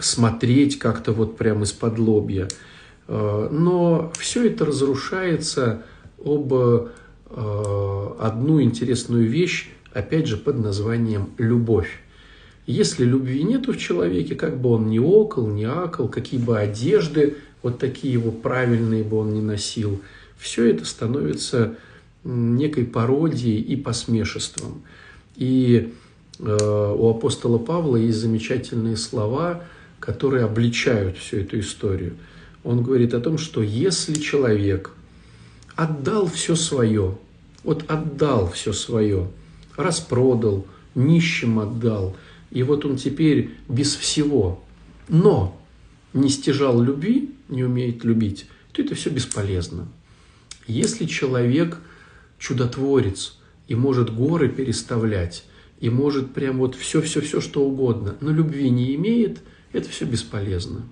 смотреть 0.00 0.78
как-то 0.78 1.12
вот 1.12 1.36
прямо 1.36 1.62
из-под 1.62 1.98
лобья. 1.98 2.48
Э, 3.06 3.48
но 3.50 4.12
все 4.18 4.46
это 4.46 4.66
разрушается 4.66 5.82
об 6.24 6.52
э, 6.52 6.88
одну 8.18 8.62
интересную 8.62 9.28
вещь, 9.28 9.70
опять 9.92 10.26
же, 10.26 10.36
под 10.36 10.58
названием 10.58 11.30
любовь. 11.38 12.02
Если 12.66 13.04
любви 13.04 13.44
нету 13.44 13.72
в 13.72 13.78
человеке, 13.78 14.34
как 14.34 14.60
бы 14.60 14.70
он 14.70 14.88
ни 14.90 14.98
окол, 14.98 15.46
ни 15.46 15.64
акал, 15.64 16.08
какие 16.08 16.38
бы 16.38 16.58
одежды, 16.58 17.36
вот 17.62 17.78
такие 17.78 18.12
его 18.12 18.30
правильные 18.30 19.04
бы 19.04 19.16
он 19.16 19.32
ни 19.32 19.40
носил, 19.40 20.00
все 20.36 20.70
это 20.70 20.84
становится 20.84 21.76
некой 22.24 22.84
пародией 22.84 23.60
и 23.60 23.76
посмешеством. 23.76 24.82
И 25.36 25.92
э, 26.38 26.94
у 26.98 27.10
апостола 27.10 27.58
Павла 27.58 27.96
есть 27.96 28.18
замечательные 28.18 28.96
слова, 28.96 29.64
которые 30.00 30.44
обличают 30.44 31.16
всю 31.18 31.38
эту 31.38 31.60
историю. 31.60 32.16
Он 32.64 32.82
говорит 32.82 33.14
о 33.14 33.20
том, 33.20 33.38
что 33.38 33.62
если 33.62 34.14
человек 34.14 34.92
отдал 35.76 36.26
все 36.26 36.54
свое, 36.54 37.16
вот 37.62 37.84
отдал 37.88 38.50
все 38.50 38.72
свое, 38.72 39.30
распродал, 39.76 40.66
нищим 40.94 41.60
отдал, 41.60 42.16
и 42.50 42.62
вот 42.62 42.84
он 42.84 42.96
теперь 42.96 43.50
без 43.68 43.94
всего, 43.94 44.64
но 45.08 45.60
не 46.12 46.28
стяжал 46.28 46.82
любви, 46.82 47.34
не 47.48 47.64
умеет 47.64 48.04
любить, 48.04 48.46
то 48.72 48.82
это 48.82 48.94
все 48.94 49.10
бесполезно. 49.10 49.88
Если 50.66 51.06
человек 51.06 51.78
чудотворец, 52.38 53.38
и 53.66 53.74
может 53.74 54.14
горы 54.14 54.48
переставлять, 54.48 55.44
и 55.80 55.90
может 55.90 56.32
прям 56.32 56.58
вот 56.58 56.74
все-все-все, 56.74 57.40
что 57.40 57.64
угодно, 57.64 58.16
но 58.20 58.32
любви 58.32 58.70
не 58.70 58.94
имеет, 58.94 59.40
это 59.72 59.88
все 59.88 60.04
бесполезно. 60.04 60.82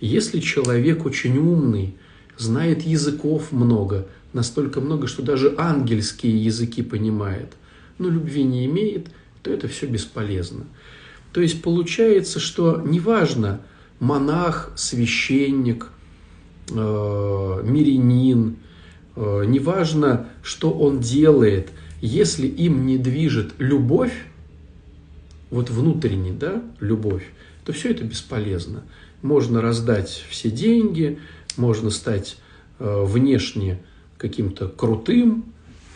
Если 0.00 0.40
человек 0.40 1.06
очень 1.06 1.36
умный, 1.38 1.94
знает 2.36 2.82
языков 2.82 3.52
много, 3.52 4.08
настолько 4.32 4.80
много, 4.80 5.06
что 5.06 5.22
даже 5.22 5.54
ангельские 5.56 6.42
языки 6.42 6.82
понимает, 6.82 7.52
но 7.98 8.08
любви 8.08 8.42
не 8.42 8.64
имеет, 8.66 9.08
то 9.42 9.50
это 9.50 9.68
все 9.68 9.86
бесполезно. 9.86 10.64
То 11.32 11.40
есть 11.40 11.62
получается, 11.62 12.40
что 12.40 12.82
неважно, 12.84 13.60
монах, 14.00 14.72
священник, 14.74 15.88
э, 16.70 16.74
мирянин, 16.74 18.56
неважно, 19.16 20.28
что 20.42 20.70
он 20.70 21.00
делает– 21.00 21.70
если 22.00 22.46
им 22.46 22.86
не 22.86 22.98
движет 22.98 23.52
любовь, 23.58 24.26
вот 25.50 25.68
внутренне, 25.70 26.32
да, 26.32 26.62
любовь, 26.80 27.24
то 27.64 27.72
все 27.72 27.90
это 27.90 28.04
бесполезно. 28.04 28.84
Можно 29.22 29.60
раздать 29.60 30.24
все 30.30 30.50
деньги, 30.50 31.18
можно 31.56 31.90
стать 31.90 32.38
э, 32.78 33.04
внешне 33.04 33.82
каким-то 34.16 34.68
крутым, 34.68 35.44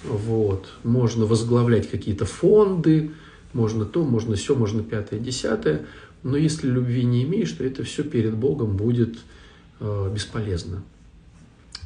вот, 0.04 0.68
можно 0.82 1.24
возглавлять 1.24 1.88
какие-то 1.88 2.26
фонды, 2.26 3.12
можно 3.54 3.86
то, 3.86 4.04
можно 4.04 4.36
все, 4.36 4.54
можно 4.54 4.82
пятое, 4.82 5.20
десятое, 5.20 5.86
но 6.22 6.36
если 6.36 6.68
любви 6.68 7.04
не 7.04 7.22
имеешь, 7.22 7.52
то 7.52 7.64
это 7.64 7.82
все 7.84 8.02
перед 8.02 8.34
Богом 8.34 8.76
будет 8.76 9.16
э, 9.80 10.12
бесполезно. 10.14 10.82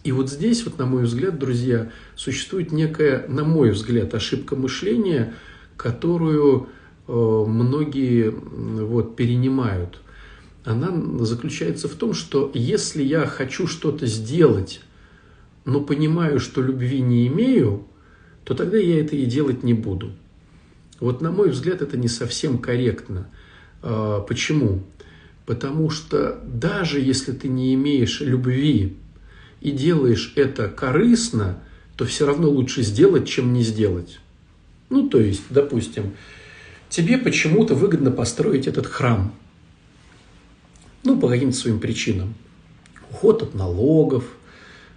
И 0.05 0.13
вот 0.13 0.31
здесь, 0.31 0.65
вот, 0.65 0.79
на 0.79 0.87
мой 0.87 1.05
взгляд, 1.05 1.39
друзья, 1.39 1.91
существует 2.15 2.73
некая, 2.73 3.27
на 3.29 3.45
мой 3.45 3.71
взгляд, 3.71 4.15
ошибка 4.15 4.57
мышления, 4.57 5.35
которую 5.77 6.69
э, 7.07 7.13
многие 7.13 8.31
вот, 8.31 9.17
перенимают. 9.17 10.01
Она 10.65 10.93
заключается 11.25 11.89
в 11.89 11.95
том, 11.95 12.13
что 12.15 12.51
если 12.55 13.03
я 13.03 13.27
хочу 13.27 13.67
что-то 13.67 14.07
сделать, 14.07 14.81
но 15.65 15.81
понимаю, 15.81 16.41
что 16.41 16.63
любви 16.63 17.01
не 17.01 17.27
имею, 17.27 17.87
то 18.45 18.55
тогда 18.55 18.79
я 18.79 19.01
это 19.01 19.17
и 19.17 19.27
делать 19.27 19.63
не 19.63 19.75
буду. 19.75 20.13
Вот 21.01 21.21
на 21.21 21.31
мой 21.31 21.51
взгляд 21.51 21.83
это 21.83 21.97
не 21.97 22.09
совсем 22.09 22.59
корректно. 22.59 23.29
А, 23.83 24.21
почему? 24.21 24.83
Потому 25.47 25.91
что 25.91 26.41
даже 26.45 27.01
если 27.01 27.33
ты 27.33 27.49
не 27.49 27.75
имеешь 27.75 28.21
любви 28.21 28.97
и 29.61 29.71
делаешь 29.71 30.33
это 30.37 30.69
корыстно, 30.69 31.59
то 31.97 32.05
все 32.05 32.27
равно 32.27 32.49
лучше 32.49 32.83
сделать, 32.83 33.29
чем 33.29 33.53
не 33.53 33.63
сделать. 33.63 34.21
Ну, 34.89 35.09
то 35.09 35.19
есть, 35.19 35.43
допустим, 35.51 36.15
тебе 36.89 37.19
почему-то 37.19 37.75
выгодно 37.75 38.11
построить 38.11 38.67
этот 38.67 38.87
храм. 38.87 39.35
Ну, 41.05 41.19
по 41.19 41.29
каким-то 41.29 41.57
своим 41.57 41.81
причинам. 41.81 42.35
Уход 43.11 43.43
от 43.43 43.55
налогов, 43.55 44.25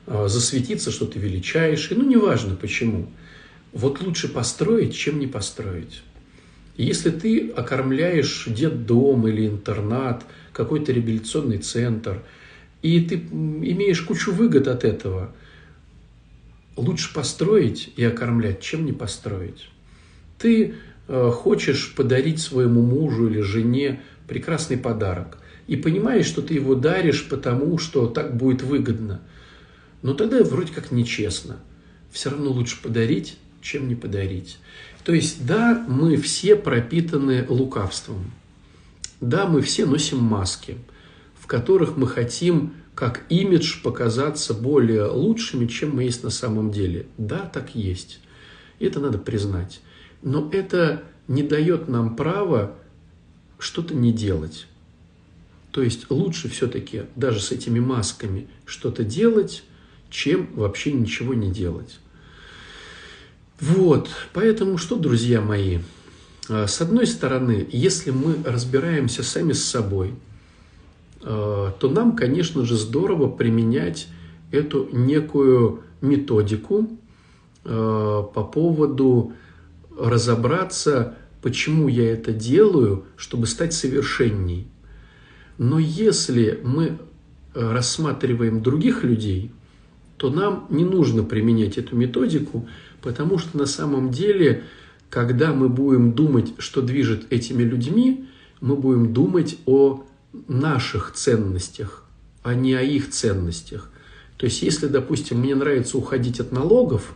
а, 0.06 0.28
засветиться, 0.28 0.92
что 0.92 1.06
ты 1.06 1.20
величайший, 1.20 1.98
ну, 1.98 2.08
неважно 2.08 2.56
почему. 2.56 3.10
Вот 3.74 4.02
лучше 4.02 4.28
построить, 4.28 4.96
чем 4.96 5.20
не 5.20 5.28
построить. 5.28 6.04
Если 6.78 7.10
ты 7.10 7.50
окормляешь 7.50 8.46
детдом 8.48 9.28
или 9.28 9.48
интернат, 9.48 10.24
какой-то 10.54 10.92
реабилитационный 10.92 11.58
центр– 11.58 12.22
и 12.82 13.00
ты 13.02 13.16
имеешь 13.16 14.02
кучу 14.02 14.32
выгод 14.32 14.68
от 14.68 14.84
этого. 14.84 15.34
Лучше 16.76 17.14
построить 17.14 17.92
и 17.96 18.04
окормлять, 18.04 18.62
чем 18.62 18.86
не 18.86 18.92
построить. 18.92 19.70
Ты 20.40 20.76
э, 21.08 21.32
хочешь 21.32 21.94
подарить 21.96 22.40
своему 22.40 22.82
мужу 22.82 23.28
или 23.28 23.42
жене 23.42 24.02
прекрасный 24.28 24.78
подарок 24.78 25.38
и 25.68 25.76
понимаешь, 25.76 26.26
что 26.26 26.42
ты 26.42 26.56
его 26.56 26.76
даришь, 26.76 27.28
потому 27.30 27.78
что 27.78 28.08
так 28.08 28.36
будет 28.36 28.64
выгодно. 28.64 29.22
Но 30.02 30.14
тогда 30.14 30.44
вроде 30.44 30.74
как 30.74 30.92
нечестно. 30.92 31.60
Все 32.12 32.32
равно 32.32 32.52
лучше 32.52 32.82
подарить, 32.82 33.38
чем 33.62 33.88
не 33.88 33.96
подарить. 33.96 34.58
То 35.04 35.14
есть, 35.14 35.46
да, 35.46 35.86
мы 35.88 36.18
все 36.18 36.56
пропитаны 36.56 37.46
лукавством. 37.48 38.32
Да, 39.20 39.46
мы 39.46 39.62
все 39.62 39.86
носим 39.86 40.18
маски– 40.24 40.78
которых 41.52 41.98
мы 41.98 42.08
хотим 42.08 42.76
как 42.96 43.26
имидж 43.28 43.82
показаться 43.84 44.54
более 44.54 45.08
лучшими, 45.08 45.68
чем 45.68 45.98
мы 45.98 46.04
есть 46.04 46.24
на 46.24 46.30
самом 46.30 46.72
деле. 46.72 47.08
Да, 47.18 47.40
так 47.40 47.76
есть. 47.76 48.22
Это 48.80 49.02
надо 49.02 49.18
признать. 49.18 49.82
Но 50.22 50.50
это 50.54 51.04
не 51.28 51.44
дает 51.44 51.90
нам 51.90 52.16
права 52.16 52.78
что-то 53.60 53.94
не 53.94 54.14
делать. 54.14 54.66
То 55.72 55.84
есть 55.84 56.10
лучше 56.10 56.48
все-таки 56.48 57.04
даже 57.18 57.42
с 57.42 57.52
этими 57.52 57.82
масками 57.82 58.48
что-то 58.64 59.04
делать, 59.04 59.64
чем 60.10 60.48
вообще 60.54 60.94
ничего 60.94 61.34
не 61.34 61.52
делать. 61.52 62.00
Вот, 63.60 64.10
поэтому 64.32 64.78
что, 64.78 64.96
друзья 64.96 65.42
мои, 65.42 65.80
а, 66.48 66.66
с 66.66 66.80
одной 66.80 67.06
стороны, 67.06 67.68
если 67.74 68.12
мы 68.12 68.38
разбираемся 68.46 69.22
сами 69.22 69.52
с 69.52 69.66
собой, 69.66 70.14
то 71.24 71.90
нам, 71.90 72.16
конечно 72.16 72.66
же, 72.66 72.76
здорово 72.76 73.30
применять 73.30 74.08
эту 74.52 74.90
некую 74.92 75.84
методику 76.02 76.90
а, 77.64 78.24
по 78.24 78.44
поводу 78.44 79.34
разобраться, 79.98 81.16
почему 81.42 81.88
я 81.88 82.12
это 82.12 82.34
делаю, 82.34 83.06
чтобы 83.18 83.46
стать 83.46 83.74
совершенней. 83.74 84.68
Но 85.58 85.78
если 85.78 86.60
мы 86.64 86.98
рассматриваем 87.54 88.64
других 88.64 89.04
людей, 89.04 89.52
то 90.18 90.30
нам 90.30 90.66
не 90.70 90.86
нужно 90.86 91.24
применять 91.24 91.78
эту 91.78 91.96
методику, 91.96 92.68
Потому 93.02 93.40
что 93.40 93.58
на 93.58 93.66
самом 93.66 94.12
деле, 94.12 94.64
когда 95.10 95.54
мы 95.54 95.70
будем 95.70 96.14
думать, 96.14 96.54
что 96.60 96.82
движет 96.82 97.32
этими 97.32 97.64
людьми, 97.64 98.28
мы 98.62 98.76
будем 98.76 99.12
думать 99.14 99.58
о 99.66 100.04
наших 100.48 101.14
ценностях, 101.14 102.06
а 102.44 102.54
не 102.54 102.74
о 102.74 102.82
их 102.82 103.10
ценностях. 103.10 103.90
То 104.38 104.46
есть, 104.46 104.62
если, 104.62 104.88
допустим, 104.88 105.40
мне 105.40 105.56
нравится 105.56 105.98
уходить 105.98 106.40
от 106.40 106.52
налогов, 106.52 107.14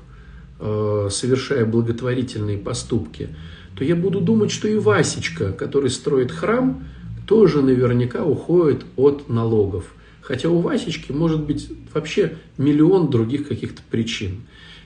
э, 0.59 1.07
совершая 1.11 1.65
благотворительные 1.65 2.57
поступки, 2.57 3.29
то 3.75 3.83
я 3.83 3.95
буду 3.95 4.21
думать, 4.21 4.51
что 4.51 4.67
и 4.67 4.75
Васечка, 4.75 5.51
который 5.51 5.89
строит 5.89 6.31
храм, 6.31 6.83
тоже 7.27 7.61
наверняка 7.61 8.23
уходит 8.23 8.85
от 8.95 9.27
налогов. 9.29 9.95
Хотя 10.21 10.49
у 10.49 10.59
Васечки 10.59 11.11
может 11.11 11.41
быть 11.43 11.69
вообще 11.93 12.37
миллион 12.57 13.09
других 13.09 13.47
каких-то 13.47 13.81
причин. 13.89 14.43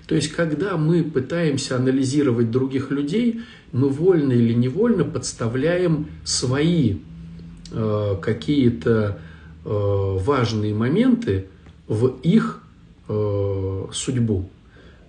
То 0.07 0.15
есть, 0.15 0.31
когда 0.31 0.75
мы 0.75 1.03
пытаемся 1.03 1.75
анализировать 1.75 2.49
других 2.49 2.89
людей, 2.89 3.41
мы 3.71 3.89
вольно 3.89 4.33
или 4.33 4.53
невольно 4.53 5.03
подставляем 5.03 6.07
свои 6.23 6.95
э, 7.71 8.15
какие-то 8.21 9.19
э, 9.65 9.69
важные 9.69 10.73
моменты 10.73 11.47
в 11.87 12.19
их 12.23 12.61
э, 13.07 13.85
судьбу. 13.91 14.49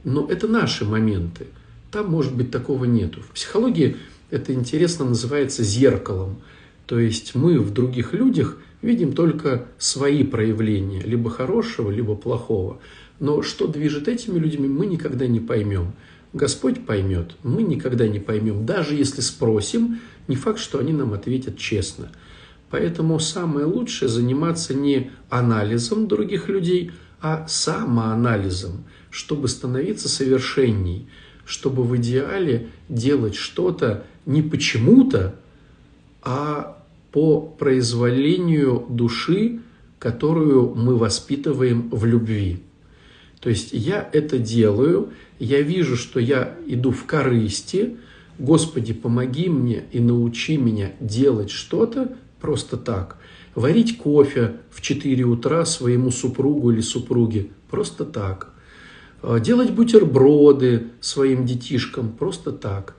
Но 0.04 0.26
это 0.28 0.48
наши 0.48 0.84
моменты. 0.84 1.46
Там, 1.90 2.10
может 2.10 2.34
быть, 2.34 2.50
такого 2.50 2.84
нету. 2.84 3.20
В 3.20 3.32
психологии 3.32 3.96
это 4.30 4.54
интересно 4.54 5.04
называется 5.04 5.62
зеркалом. 5.62 6.38
То 6.86 6.98
есть 6.98 7.34
мы 7.34 7.58
в 7.58 7.72
других 7.72 8.12
людях 8.12 8.56
видим 8.82 9.12
только 9.12 9.66
свои 9.78 10.24
проявления, 10.24 11.02
либо 11.02 11.30
хорошего, 11.30 11.90
либо 11.90 12.14
плохого. 12.14 12.78
Но 13.18 13.42
что 13.42 13.66
движет 13.66 14.08
этими 14.08 14.38
людьми, 14.38 14.66
мы 14.66 14.86
никогда 14.86 15.26
не 15.26 15.40
поймем. 15.40 15.92
Господь 16.32 16.86
поймет, 16.86 17.32
мы 17.42 17.62
никогда 17.62 18.06
не 18.06 18.20
поймем. 18.20 18.64
Даже 18.64 18.94
если 18.94 19.20
спросим, 19.20 20.00
не 20.28 20.36
факт, 20.36 20.60
что 20.60 20.78
они 20.78 20.92
нам 20.92 21.12
ответят 21.12 21.58
честно. 21.58 22.10
Поэтому 22.70 23.18
самое 23.18 23.66
лучшее 23.66 24.08
заниматься 24.08 24.74
не 24.74 25.10
анализом 25.28 26.06
других 26.06 26.48
людей, 26.48 26.92
а 27.20 27.46
самоанализом, 27.48 28.84
чтобы 29.10 29.48
становиться 29.48 30.08
совершенней, 30.08 31.08
чтобы 31.44 31.82
в 31.82 31.96
идеале 31.96 32.68
делать 32.88 33.34
что-то 33.34 34.04
не 34.24 34.42
почему-то, 34.42 35.34
а 36.22 36.82
по 37.10 37.40
произволению 37.40 38.86
души, 38.88 39.60
которую 39.98 40.74
мы 40.74 40.96
воспитываем 40.96 41.90
в 41.90 42.04
любви. 42.04 42.62
То 43.40 43.50
есть 43.50 43.70
я 43.72 44.08
это 44.12 44.38
делаю, 44.38 45.10
я 45.40 45.60
вижу, 45.60 45.96
что 45.96 46.20
я 46.20 46.56
иду 46.66 46.92
в 46.92 47.04
корысти, 47.04 47.96
Господи, 48.38 48.94
помоги 48.94 49.50
мне 49.50 49.84
и 49.92 50.00
научи 50.00 50.56
меня 50.56 50.92
делать 50.98 51.50
что-то 51.50 52.16
просто 52.40 52.76
так. 52.76 53.16
Варить 53.54 53.98
кофе 53.98 54.56
в 54.70 54.80
4 54.80 55.24
утра 55.24 55.64
своему 55.64 56.10
супругу 56.10 56.70
или 56.70 56.80
супруге 56.80 57.48
просто 57.70 58.04
так. 58.04 58.50
Э, 59.22 59.38
делать 59.40 59.70
бутерброды 59.70 60.88
своим 61.00 61.46
детишкам 61.46 62.12
просто 62.12 62.52
так. 62.52 62.94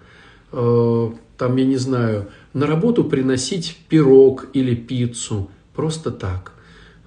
Э, 0.52 1.12
там, 1.38 1.56
я 1.56 1.66
не 1.66 1.78
знаю, 1.78 2.30
на 2.54 2.68
работу 2.68 3.04
приносить 3.04 3.78
пирог 3.90 4.48
или 4.54 4.76
пиццу 4.76 5.50
просто 5.74 6.12
так. 6.12 6.54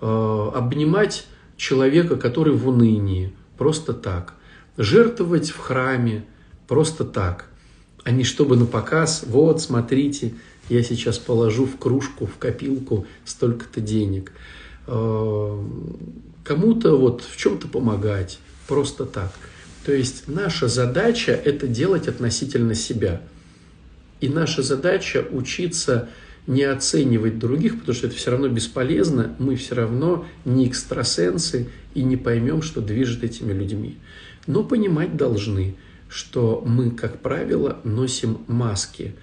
Э, 0.01 0.51
обнимать 0.55 1.27
человека, 1.57 2.17
который 2.17 2.55
в 2.55 2.69
унынии, 2.69 3.33
просто 3.57 3.93
так. 3.93 4.35
Жертвовать 4.77 5.51
в 5.51 5.59
храме, 5.59 6.25
просто 6.67 7.05
так. 7.05 7.47
А 8.03 8.11
не 8.11 8.25
чтобы 8.25 8.57
на 8.57 8.67
показ, 8.67 9.25
вот, 9.27 9.61
смотрите, 9.63 10.35
я 10.69 10.83
сейчас 10.83 11.19
положу 11.19 11.67
в 11.67 11.79
кружку, 11.79 12.27
в 12.27 12.37
копилку 12.39 13.07
столько-то 13.25 13.81
денег. 13.81 14.33
Э, 14.87 15.65
кому-то 16.43 16.97
вот 16.97 17.23
в 17.23 17.37
чем-то 17.37 17.69
помогать, 17.69 18.39
просто 18.67 19.05
так. 19.05 19.33
То 19.85 19.93
есть 19.93 20.29
наша 20.29 20.69
задача– 20.69 21.33
это 21.45 21.67
делать 21.67 22.09
относительно 22.09 22.75
себя. 22.75 23.21
И 24.21 24.29
наша 24.29 24.63
задача– 24.63 25.27
учиться 25.31 26.09
не 26.47 26.63
оценивать 26.63 27.39
других, 27.39 27.79
потому 27.81 27.95
что 27.95 28.07
это 28.07 28.17
все 28.17 28.31
равно 28.31 28.49
бесполезно, 28.49 29.35
мы 29.39 29.57
все 29.57 29.75
равно 29.75 30.27
не 30.45 30.67
экстрасенсы 30.67 31.69
и 31.95 32.03
не 32.03 32.17
поймем, 32.17 32.63
что 32.63 32.81
движет 32.81 33.25
этими 33.25 33.53
людьми. 33.53 33.99
Но 34.47 34.63
понимать 34.63 35.17
должны, 35.17 35.77
что 36.09 36.63
мы, 36.67 36.91
как 36.91 37.21
правило, 37.21 37.79
носим 37.85 38.39
маски. 38.47 39.15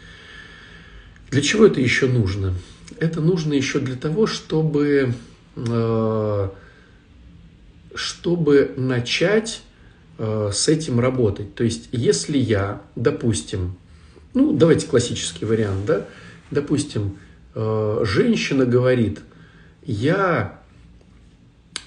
Для 1.31 1.41
чего 1.41 1.65
это 1.65 1.79
еще 1.79 2.07
нужно? 2.07 2.53
Это 2.99 3.21
нужно 3.21 3.53
еще 3.53 3.79
для 3.79 3.95
того, 3.95 4.27
чтобы, 4.27 5.13
э, 5.55 6.49
чтобы 7.95 8.73
начать 8.75 9.63
э, 10.17 10.49
с 10.53 10.67
этим 10.67 10.99
работать. 10.99 11.55
То 11.55 11.63
есть, 11.63 11.87
если 11.93 12.37
я, 12.37 12.81
допустим, 12.97 13.77
ну, 14.33 14.51
давайте 14.51 14.87
классический 14.87 15.45
вариант, 15.45 15.85
да, 15.85 16.05
допустим, 16.51 17.17
э, 17.55 18.01
женщина 18.03 18.65
говорит, 18.65 19.21
я 19.85 20.59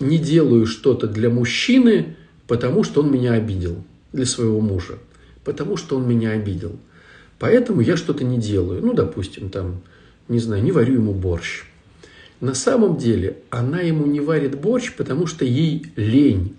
не 0.01 0.19
делаю 0.19 0.65
что-то 0.67 1.07
для 1.07 1.29
мужчины, 1.29 2.17
потому 2.47 2.83
что 2.83 3.03
он 3.03 3.13
меня 3.13 3.35
обидел, 3.35 3.85
для 4.15 4.25
своего 4.25 4.63
мужа, 4.63 4.99
потому 5.45 5.77
что 5.77 5.99
он 5.99 6.09
меня 6.09 6.31
обидел. 6.31 6.79
Поэтому 7.39 7.81
я 7.81 7.97
что-то 7.97 8.25
не 8.25 8.39
делаю. 8.39 8.81
Ну, 8.83 8.95
допустим, 8.95 9.51
там, 9.51 9.83
не 10.29 10.39
знаю, 10.39 10.63
не 10.63 10.73
варю 10.73 10.95
ему 10.95 11.13
борщ. 11.13 11.65
На 12.41 12.55
самом 12.55 12.97
деле 12.97 13.39
она 13.51 13.81
ему 13.81 14.07
не 14.07 14.21
варит 14.21 14.61
борщ, 14.61 14.93
потому 14.95 15.27
что 15.27 15.45
ей 15.45 15.87
лень. 15.97 16.57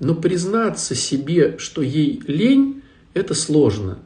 Но 0.00 0.14
признаться 0.14 0.94
себе, 0.94 1.56
что 1.58 1.82
ей 1.82 2.20
лень, 2.26 2.82
это 3.14 3.34
сложно. 3.34 3.98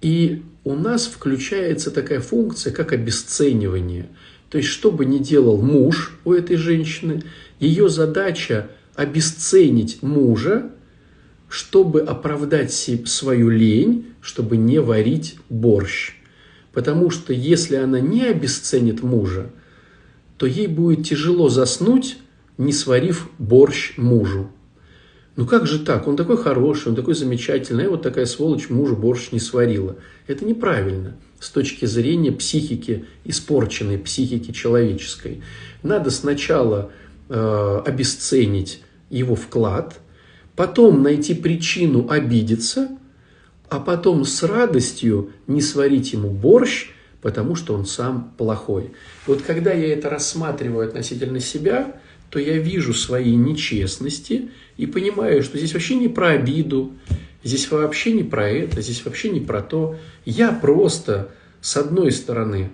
И 0.00 0.42
у 0.64 0.74
нас 0.74 1.06
включается 1.06 1.90
такая 1.90 2.20
функция, 2.20 2.72
как 2.72 2.92
обесценивание. 2.92 4.08
То 4.50 4.58
есть, 4.58 4.70
что 4.70 4.90
бы 4.90 5.04
ни 5.04 5.18
делал 5.18 5.60
муж 5.60 6.18
у 6.24 6.32
этой 6.32 6.56
женщины, 6.56 7.22
ее 7.58 7.88
задача 7.88 8.70
обесценить 8.94 10.02
мужа, 10.02 10.70
чтобы 11.48 12.00
оправдать 12.00 12.72
свою 12.72 13.48
лень, 13.48 14.06
чтобы 14.20 14.56
не 14.56 14.80
варить 14.80 15.36
борщ. 15.48 16.14
Потому 16.72 17.10
что 17.10 17.32
если 17.32 17.76
она 17.76 18.00
не 18.00 18.24
обесценит 18.24 19.02
мужа, 19.02 19.50
то 20.36 20.46
ей 20.46 20.66
будет 20.66 21.06
тяжело 21.06 21.48
заснуть, 21.48 22.18
не 22.58 22.72
сварив 22.72 23.28
борщ 23.38 23.94
мужу. 23.96 24.50
Ну 25.36 25.46
как 25.46 25.66
же 25.66 25.78
так? 25.78 26.08
Он 26.08 26.16
такой 26.16 26.36
хороший, 26.36 26.88
он 26.88 26.96
такой 26.96 27.14
замечательный, 27.14 27.86
а 27.86 27.90
вот 27.90 28.02
такая 28.02 28.26
сволочь 28.26 28.70
мужу 28.70 28.96
борщ 28.96 29.30
не 29.30 29.38
сварила. 29.38 29.96
Это 30.26 30.44
неправильно 30.44 31.16
с 31.38 31.50
точки 31.50 31.84
зрения 31.86 32.32
психики, 32.32 33.04
испорченной 33.24 33.98
психики 33.98 34.50
человеческой. 34.50 35.42
Надо 35.84 36.10
сначала 36.10 36.90
э, 37.28 37.82
обесценить 37.86 38.82
его 39.10 39.36
вклад, 39.36 40.00
потом 40.58 41.04
найти 41.04 41.34
причину 41.34 42.08
обидеться, 42.10 42.88
а 43.68 43.78
потом 43.78 44.24
с 44.24 44.42
радостью 44.42 45.30
не 45.46 45.60
сварить 45.60 46.14
ему 46.14 46.30
борщ, 46.30 46.88
потому 47.22 47.54
что 47.54 47.74
он 47.74 47.86
сам 47.86 48.34
плохой. 48.36 48.90
Вот 49.28 49.42
когда 49.42 49.72
я 49.72 49.92
это 49.92 50.10
рассматриваю 50.10 50.88
относительно 50.88 51.38
себя, 51.38 52.00
то 52.28 52.40
я 52.40 52.58
вижу 52.58 52.92
свои 52.92 53.36
нечестности 53.36 54.50
и 54.76 54.86
понимаю, 54.86 55.44
что 55.44 55.58
здесь 55.58 55.74
вообще 55.74 55.94
не 55.94 56.08
про 56.08 56.30
обиду, 56.30 56.90
здесь 57.44 57.70
вообще 57.70 58.10
не 58.10 58.24
про 58.24 58.50
это, 58.50 58.82
здесь 58.82 59.04
вообще 59.04 59.28
не 59.28 59.40
про 59.40 59.62
то. 59.62 59.94
Я 60.24 60.50
просто, 60.50 61.30
с 61.60 61.76
одной 61.76 62.10
стороны, 62.10 62.72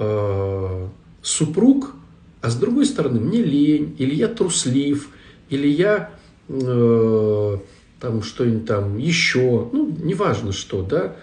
э, 0.00 0.88
супруг, 1.22 1.94
а 2.40 2.50
с 2.50 2.56
другой 2.56 2.84
стороны, 2.84 3.20
мне 3.20 3.44
лень, 3.44 3.94
или 3.96 4.12
я 4.12 4.26
труслив, 4.26 5.08
или 5.50 5.68
я 5.68 6.10
э, 6.52 7.58
там 8.00 8.22
что-нибудь 8.22 8.66
там 8.66 8.98
еще, 8.98 9.68
ну, 9.72 9.96
неважно 10.02 10.52
что, 10.52 10.82
да, 10.82 11.16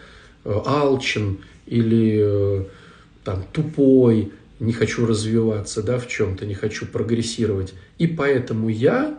э, 0.43 0.53
алчен 0.65 1.37
или 1.65 2.19
э, 2.21 2.63
там 3.23 3.43
тупой, 3.51 4.31
не 4.59 4.73
хочу 4.73 5.05
развиваться, 5.05 5.83
да, 5.83 5.99
в 5.99 6.07
чем-то, 6.07 6.45
не 6.45 6.55
хочу 6.55 6.85
прогрессировать. 6.85 7.73
И 7.97 8.07
поэтому 8.07 8.69
я 8.69 9.17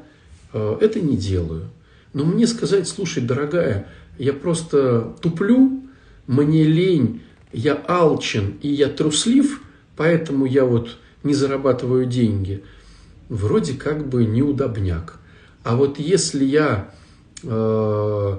это 0.52 1.00
не 1.00 1.16
делаю. 1.16 1.70
Но 2.12 2.24
мне 2.24 2.46
сказать, 2.48 2.88
слушай, 2.88 3.22
дорогая, 3.22 3.86
я 4.18 4.32
просто 4.32 5.14
туплю, 5.22 5.80
мне 6.26 6.64
лень, 6.64 7.22
я 7.52 7.80
алчен 7.88 8.58
и 8.60 8.68
я 8.68 8.88
труслив, 8.88 9.62
поэтому 9.96 10.44
я 10.44 10.64
вот 10.64 10.98
не 11.22 11.34
зарабатываю 11.34 12.04
деньги. 12.06 12.62
Вроде 13.28 13.74
как 13.74 14.08
бы 14.08 14.24
неудобняк. 14.24 15.19
А 15.62 15.76
вот 15.76 15.98
если 15.98 16.44
я, 16.44 16.90
э, 17.42 18.38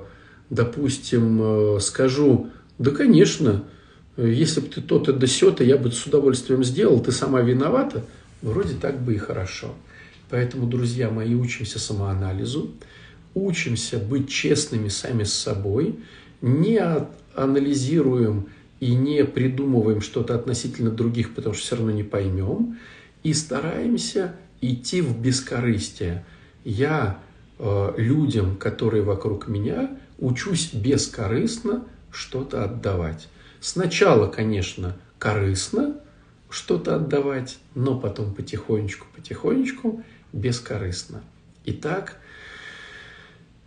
допустим, 0.50 1.42
э, 1.42 1.80
скажу, 1.80 2.50
да, 2.78 2.92
конечно, 2.92 3.64
если 4.18 4.62
бы 4.62 4.68
ты 4.68 4.82
то-то 4.82 5.14
да 5.14 5.28
сё-то, 5.28 5.64
я 5.64 5.78
бы 5.78 5.92
с 5.92 6.06
удовольствием 6.06 6.64
сделал, 6.64 7.00
ты 7.00 7.12
сама 7.12 7.42
виновата, 7.42 8.04
вроде 8.42 8.76
так 8.76 9.02
бы 9.02 9.16
и 9.16 9.18
хорошо. 9.18 9.74
Поэтому, 10.30 10.66
друзья 10.68 11.10
мои, 11.10 11.36
учимся 11.36 11.78
самоанализу, 11.80 12.72
учимся 13.36 13.98
быть 13.98 14.30
честными 14.30 14.88
сами 14.88 15.24
с 15.24 15.34
собой, 15.34 16.00
не 16.42 16.82
анализируем 17.36 18.48
и 18.80 18.96
не 18.96 19.24
придумываем 19.26 20.02
что-то 20.02 20.36
относительно 20.36 20.90
других, 20.90 21.36
потому 21.36 21.54
что 21.54 21.64
все 21.64 21.76
равно 21.76 21.92
не 21.92 22.04
поймем, 22.04 22.80
и 23.24 23.34
стараемся 23.34 24.36
идти 24.60 25.02
в 25.02 25.20
бескорыстие. 25.20 26.26
Я 26.64 27.20
э, 27.60 27.94
людям, 27.98 28.58
которые 28.58 29.04
вокруг 29.04 29.48
меня, 29.48 29.98
учусь 30.20 30.74
бескорыстно 30.74 31.86
что-то 32.12 32.64
отдавать. 32.64 33.28
Сначала, 33.60 34.28
конечно, 34.28 34.96
корыстно 35.18 35.96
что-то 36.50 36.96
отдавать, 36.96 37.58
но 37.76 37.98
потом 37.98 38.34
потихонечку, 38.34 39.08
потихонечку 39.16 40.04
бескорыстно. 40.34 41.24
Итак, 41.66 42.18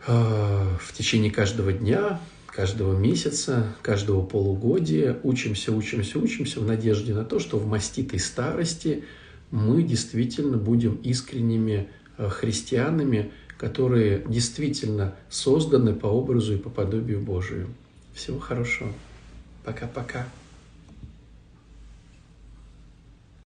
э, 0.06 0.12
в 0.12 0.92
течение 0.92 1.30
каждого 1.30 1.72
дня, 1.72 2.20
каждого 2.46 2.96
месяца, 2.96 3.74
каждого 3.82 4.24
полугодия 4.24 5.18
учимся, 5.22 5.72
учимся, 5.72 6.18
учимся 6.18 6.60
в 6.60 6.66
надежде 6.66 7.14
на 7.14 7.24
то, 7.24 7.38
что 7.38 7.58
в 7.58 7.66
маститой 7.66 8.18
старости 8.18 9.04
мы 9.50 9.82
действительно 9.82 10.56
будем 10.56 10.96
искренними 10.96 11.88
христианами, 12.16 13.32
которые 13.58 14.22
действительно 14.26 15.14
созданы 15.30 15.94
по 15.94 16.06
образу 16.06 16.54
и 16.54 16.58
по 16.58 16.70
подобию 16.70 17.20
Божию. 17.20 17.68
Всего 18.14 18.38
хорошего. 18.38 18.92
Пока-пока. 19.64 20.26